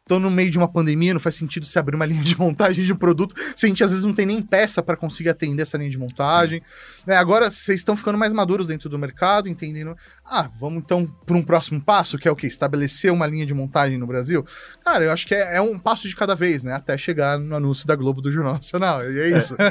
[0.06, 2.84] Estão no meio de uma pandemia, não faz sentido se abrir uma linha de montagem
[2.84, 5.76] de produto, se a gente às vezes não tem nem peça para conseguir atender essa
[5.76, 6.62] linha de montagem.
[7.04, 9.96] Né, agora vocês estão ficando mais maduros dentro do mercado, entendendo.
[10.24, 12.46] Ah, vamos então para um próximo passo, que é o quê?
[12.46, 14.44] Estabelecer uma linha de montagem no Brasil?
[14.84, 16.74] Cara, eu acho que é, é um passo de cada vez, né?
[16.74, 19.10] Até chegar no anúncio da Globo do Jornal Nacional.
[19.10, 19.56] E é isso.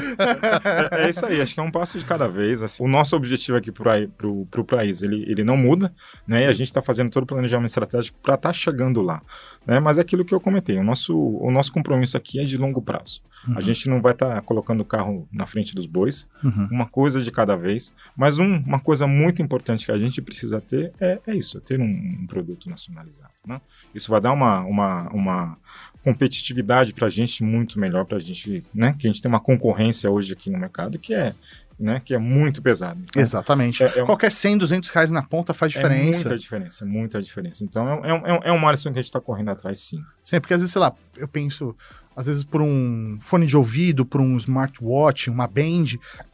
[0.92, 2.62] É, é isso aí, acho que é um passo de cada vez.
[2.62, 2.82] assim.
[2.82, 5.94] o nosso objetivo aqui para pro, pro país, ele, ele não muda,
[6.26, 6.44] né?
[6.44, 9.22] E a gente está fazendo todo o planejamento estratégico para estar chegando lá.
[9.66, 9.80] Né?
[9.80, 12.82] Mas é aquilo que eu comentei, o nosso, o nosso compromisso aqui é de longo
[12.82, 13.22] prazo.
[13.54, 16.66] A gente não vai estar colocando o carro na frente dos bois, Uhum.
[16.70, 17.94] uma coisa de cada vez.
[18.16, 21.60] Mas um- uma coisa muito importante que a gente precisa ter é, é isso, é
[21.60, 21.84] ter um,
[22.22, 23.30] um produto nacionalizado.
[23.46, 23.60] Né?
[23.94, 25.58] Isso vai dar uma, uma, uma
[26.02, 28.94] competitividade para a gente muito melhor, para a gente, né?
[28.98, 31.34] Que a gente tem uma concorrência hoje aqui no mercado que é,
[31.78, 32.00] né?
[32.04, 32.98] Que é muito pesada.
[33.02, 33.82] Então, Exatamente.
[33.84, 36.20] É- é um- Qualquer 100, 200 reais na ponta faz É diferença.
[36.28, 37.64] muita diferença, muita diferença.
[37.64, 40.02] Então é, um- é, um- é uma que a gente está correndo atrás, sim.
[40.22, 41.76] Sim, porque às vezes, sei lá, eu penso,
[42.16, 45.84] às vezes por um fone de ouvido, por um smartwatch, uma band,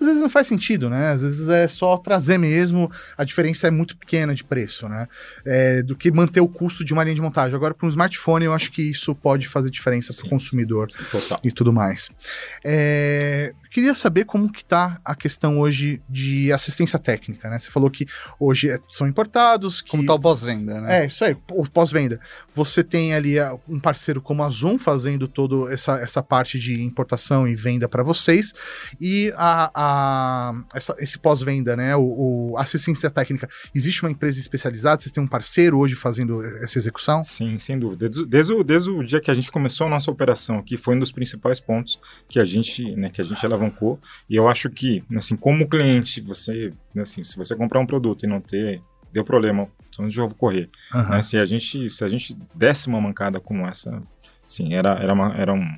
[0.01, 1.11] às vezes não faz sentido, né?
[1.11, 5.09] Às vezes é só trazer mesmo, a diferença é muito pequena de preço, né?
[5.45, 7.57] É, do que manter o custo de uma linha de montagem.
[7.57, 11.39] Agora, para um smartphone, eu acho que isso pode fazer diferença para o consumidor Total.
[11.43, 12.11] e tudo mais.
[12.65, 17.59] É, queria saber como que tá a questão hoje de assistência técnica, né?
[17.59, 18.07] Você falou que
[18.39, 21.03] hoje é- são importados, que Como tá o pós-venda, né?
[21.03, 22.21] é, isso aí, o pós-venda.
[22.55, 26.83] Você tem ali ah, um parceiro como a Zoom fazendo toda essa, essa parte de
[26.83, 28.53] importação e venda para vocês.
[29.01, 31.97] E a, a- essa- esse pós-venda, né?
[31.97, 33.49] O, o assistência técnica.
[33.75, 35.01] Existe uma empresa especializada?
[35.01, 37.25] Vocês têm um parceiro hoje fazendo essa execução?
[37.25, 38.09] Sim, sem dúvida.
[38.09, 40.95] Desde, desde, o, desde o dia que a gente começou a nossa operação aqui, foi
[40.97, 41.99] um dos principais pontos
[42.29, 43.99] que a gente, né, que a gente alavancou.
[44.29, 48.27] E eu acho que, assim, como cliente, você, assim, se você comprar um produto e
[48.27, 48.81] não ter,
[49.13, 49.69] deu problema,
[49.99, 50.71] onde eu vou correr?
[51.11, 51.23] né?
[51.23, 54.03] Se a gente, se a gente desse uma mancada como essa,
[54.53, 55.77] sim, era, era, uma, era um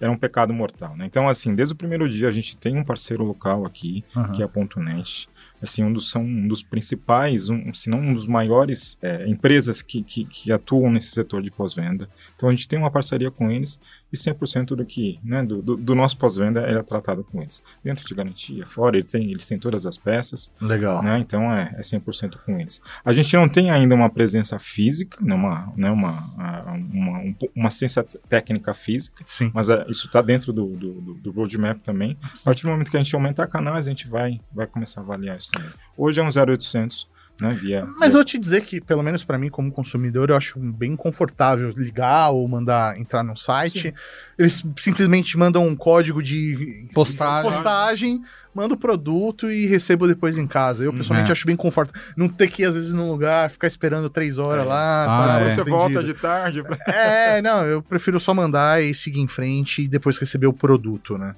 [0.00, 1.06] era um pecado mortal, né?
[1.06, 4.32] Então, assim, desde o primeiro dia a gente tem um parceiro local aqui, Aham.
[4.32, 5.28] que é a Ponto Net.
[5.60, 9.80] Assim, um dos, são um dos principais, um, se não um dos maiores é, empresas
[9.80, 12.10] que, que, que atuam nesse setor de pós-venda.
[12.34, 13.80] Então, a gente tem uma parceria com eles
[14.12, 17.62] e 100% do que, né, do, do, do nosso pós-venda é tratado com eles.
[17.82, 21.02] Dentro de garantia, fora, eles têm, eles têm todas as peças, Legal.
[21.02, 21.18] né?
[21.18, 22.80] Então é, é 100% com eles.
[23.04, 25.34] A gente não tem ainda uma presença física, né?
[25.34, 25.90] uma, né?
[25.90, 29.50] uma, a- uma, um po- uma ciência técnica física, Sim.
[29.52, 32.16] mas é, isso está dentro do, do, do, roadmap também.
[32.22, 35.04] A partir do momento que a gente aumentar canais, a gente vai, vai começar a
[35.04, 35.70] avaliar isso também.
[35.96, 37.08] Hoje é um 0800,
[37.40, 37.54] né?
[37.60, 40.58] Via, Mas via- vou te dizer que, pelo menos para mim, como consumidor, eu acho
[40.58, 43.92] bem confortável ligar ou mandar entrar no site.
[44.38, 47.42] Eles simplesmente mandam um código de Postagem.
[47.42, 48.20] postagem,
[48.56, 50.82] mando o produto e recebo depois em casa.
[50.82, 51.32] Eu, pessoalmente, É.
[51.32, 52.00] acho bem confortável.
[52.16, 54.68] Não ter que ir, às vezes, num lugar, ficar esperando três horas É.
[54.68, 55.04] lá.
[55.04, 55.48] Ah, tá, é.
[55.48, 55.76] você atendido.
[55.76, 56.62] volta de tarde.
[56.62, 60.52] pra- É, não, eu prefiro só mandar e seguir em frente e depois receber o
[60.52, 61.34] produto, né?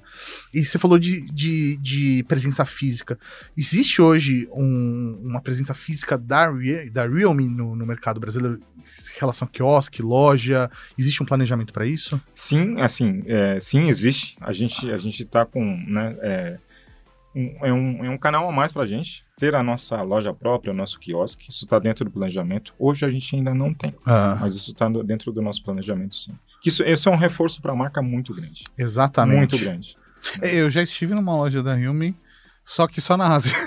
[0.53, 3.19] E você falou de, de, de presença física.
[3.57, 8.59] Existe hoje um- uma presença física da, Re- da Realme no, no mercado brasileiro?
[8.79, 10.67] Em relação a quiosque, loja?
[10.97, 12.19] Existe um planejamento para isso?
[12.33, 14.35] Sim, assim, é, sim, existe.
[14.41, 16.57] A gente a gente está com, né, é,
[17.35, 20.33] um, é, um, é um canal a mais para a gente ter a nossa loja
[20.33, 21.49] própria, o nosso quiosque.
[21.49, 22.73] Isso está dentro do planejamento.
[22.77, 23.95] Hoje a gente ainda não tem,
[24.39, 26.33] mas isso está dentro do nosso planejamento, sim.
[26.61, 29.37] Que isso, isso é um reforço para a marca muito grande, Exatamente.
[29.37, 29.95] muito grande.
[30.41, 32.15] Eu já estive numa loja da Realme,
[32.63, 33.55] só que só na Ásia.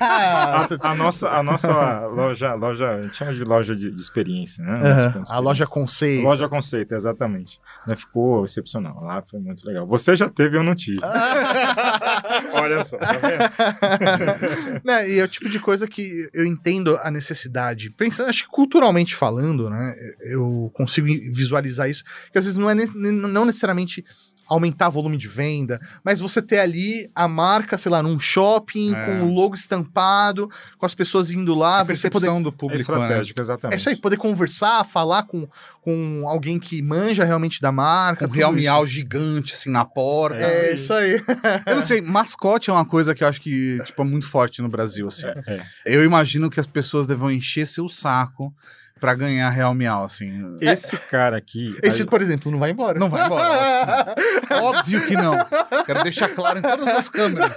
[0.00, 4.62] A, a nossa, a nossa loja, loja, a gente chama de loja de, de experiência,
[4.64, 4.72] né?
[4.74, 5.38] Ponto de A experiência.
[5.40, 6.22] loja conceito.
[6.22, 7.58] Loja conceito, exatamente.
[7.86, 9.02] Né, Ficou excepcional.
[9.02, 9.86] Lá foi muito legal.
[9.86, 11.00] Você já teve, eu não tive.
[12.54, 14.82] Olha só, tá vendo?
[14.84, 17.90] né, e é o tipo de coisa que eu entendo a necessidade.
[17.90, 19.94] Pensando, acho que culturalmente falando, né?
[20.20, 22.04] Eu consigo visualizar isso.
[22.32, 24.04] Que às vezes não é ne- não necessariamente
[24.48, 29.06] aumentar volume de venda, mas você ter ali a marca, sei lá, num shopping, É.
[29.06, 30.48] com o logo estampado,
[30.78, 32.98] com as pessoas indo lá, A você poder percepção do É público, né?
[32.98, 33.78] estratégico, É exatamente.
[33.80, 35.48] isso aí, poder conversar, falar com,
[35.80, 38.26] com alguém que manja realmente da marca.
[38.26, 38.60] Com um real isso.
[38.60, 40.36] miau gigante, assim, na porta.
[40.40, 41.20] É isso aí.
[41.66, 44.60] Eu não sei, mascote é uma coisa que eu acho que, tipo, é muito forte
[44.62, 45.26] no Brasil, assim.
[45.46, 45.62] É.
[45.84, 48.52] Eu imagino que as pessoas devam encher seu saco
[48.98, 50.56] pra ganhar real miau, assim.
[50.60, 51.76] Esse cara aqui.
[51.82, 52.98] Esse, aí- por exemplo, não vai embora.
[52.98, 54.14] Não vai embora.
[54.62, 55.36] óbvio que não.
[55.84, 57.54] Quero deixar claro em todas as câmeras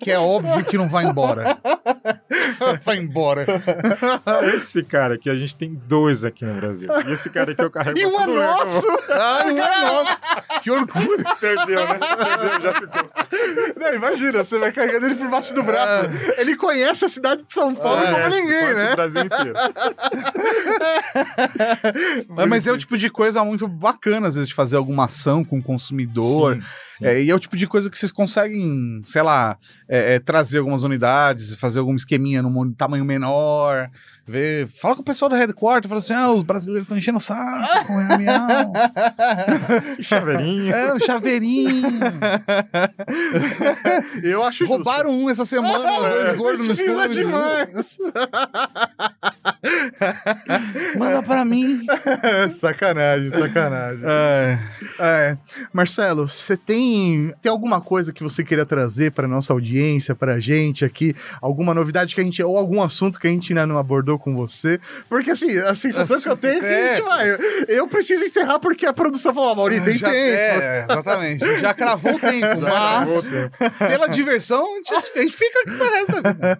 [0.00, 1.56] que é óbvio que não vai embora.
[2.84, 3.46] Vai embora.
[4.54, 6.88] esse cara aqui, a gente tem dois aqui no Brasil.
[7.06, 7.98] E esse cara aqui eu carrego.
[7.98, 8.86] E um é tudo bem, nosso!
[9.10, 10.18] Ai, nossa,
[10.62, 11.24] que orgulho.
[11.40, 11.98] Perdeu, né?
[11.98, 13.10] Perdeu, já ficou.
[13.76, 16.10] Não, imagina, você vai carregando ele por baixo do braço.
[16.36, 18.92] Ele conhece a cidade de São Paulo como Conhece, ninguém, conhece né?
[18.92, 19.54] O Brasil inteiro.
[22.36, 25.44] É, mas é o tipo de coisa muito bacana, às vezes, de fazer alguma ação
[25.44, 26.54] com o consumidor.
[26.54, 27.06] Sim, sim.
[27.06, 29.56] É, e é o tipo de coisa que vocês conseguem, sei lá,
[29.88, 33.90] é, é, trazer algumas unidades, fazer algum esqueminha num tamanho menor,
[34.26, 37.20] ver, fala com o pessoal da headquarter, fala assim, ah, os brasileiros estão enchendo o
[37.20, 38.72] saco com miau.
[40.00, 40.74] Chaveirinho.
[40.74, 41.92] É, o chaveirinho.
[44.22, 44.74] Eu acho justo.
[44.74, 47.08] Roubaram um essa semana, dois gordos no estúdio.
[47.08, 47.98] demais.
[50.98, 51.84] Manda pra mim.
[52.58, 54.04] sacanagem, sacanagem.
[54.06, 54.58] É.
[54.98, 55.38] É.
[55.72, 60.38] Marcelo, você tem, tem alguma coisa que você queria trazer para nossa audiência, para a
[60.40, 61.14] gente aqui?
[61.40, 64.34] Alguma novidade que a gente, ou algum assunto que a gente ainda não abordou com
[64.34, 64.80] você?
[65.08, 67.36] Porque assim, a sensação que eu tenho é que a gente vai.
[67.68, 70.26] Eu preciso encerrar porque a produção falou, "Ah, Mauri, tem Já- tempo.
[70.62, 71.60] É, exatamente.
[71.60, 73.28] Já cravou o tempo, mas
[73.78, 76.58] pela diversão, a gente, a gente fica aqui pro resto da vida.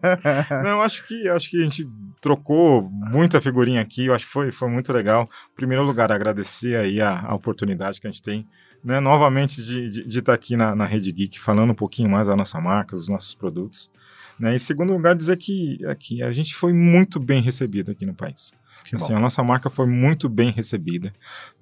[0.64, 1.88] Não, acho que, eu acho que a gente
[2.20, 5.28] trocou muita figurinha aqui, eu acho que foi, foi muito legal.
[5.52, 8.46] Em primeiro lugar, agradecer aí a, a oportunidade que a gente tem,
[8.84, 12.26] né, novamente de estar de, estar aqui na, na Rede Geek, falando um pouquinho mais
[12.28, 13.90] da nossa marca, dos nossos produtos.
[14.38, 14.54] Né?
[14.54, 18.52] Em segundo lugar, dizer que aqui, a gente foi muito bem recebido aqui no país.
[18.94, 21.12] Assim, a nossa marca foi muito bem recebida.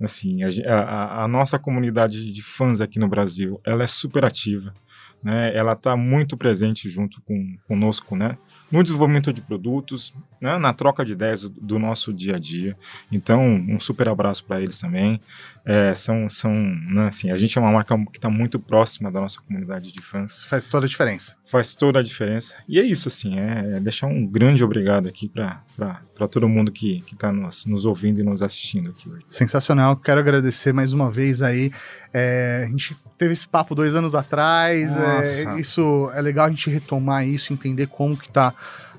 [0.00, 4.74] Assim, a- a- a nossa comunidade de fãs aqui no Brasil, ela é super ativa.
[5.22, 5.56] Né?
[5.56, 8.36] Ela está muito presente junto com conosco, né?
[8.70, 10.58] No desenvolvimento de produtos, né?
[10.58, 12.76] na troca de ideias do, do nosso dia a dia.
[13.12, 15.20] Então, um super abraço para eles também.
[15.66, 19.20] É, são, são, né, assim, a gente é uma marca que está muito próxima da
[19.20, 21.36] nossa comunidade de fãs faz toda a diferença.
[21.46, 22.54] faz toda a diferença.
[22.68, 27.02] E é isso, assim, é, é deixar um grande obrigado aqui para todo mundo que
[27.10, 29.24] está nos, nos ouvindo e nos assistindo aqui hoje.
[29.28, 31.72] Sensacional, quero agradecer mais uma vez aí.
[32.12, 34.94] É, a gente teve esse papo dois anos atrás.
[34.94, 38.54] é, isso é legal a gente retomar isso, entender como que tá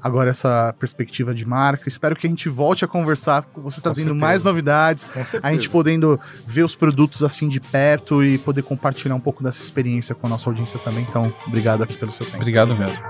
[0.06, 1.90] agora essa perspectiva de marca.
[1.90, 5.08] Espero que a gente volte a conversar com você trazendo mais novidades,
[5.42, 9.64] a gente podendo ver os produtos assim de perto e poder compartilhar um pouco dessa
[9.64, 11.04] experiência com a nossa audiência também.
[11.10, 12.38] Então, obrigado aqui pelo seu tempo.
[12.38, 13.04] Obrigado mesmo.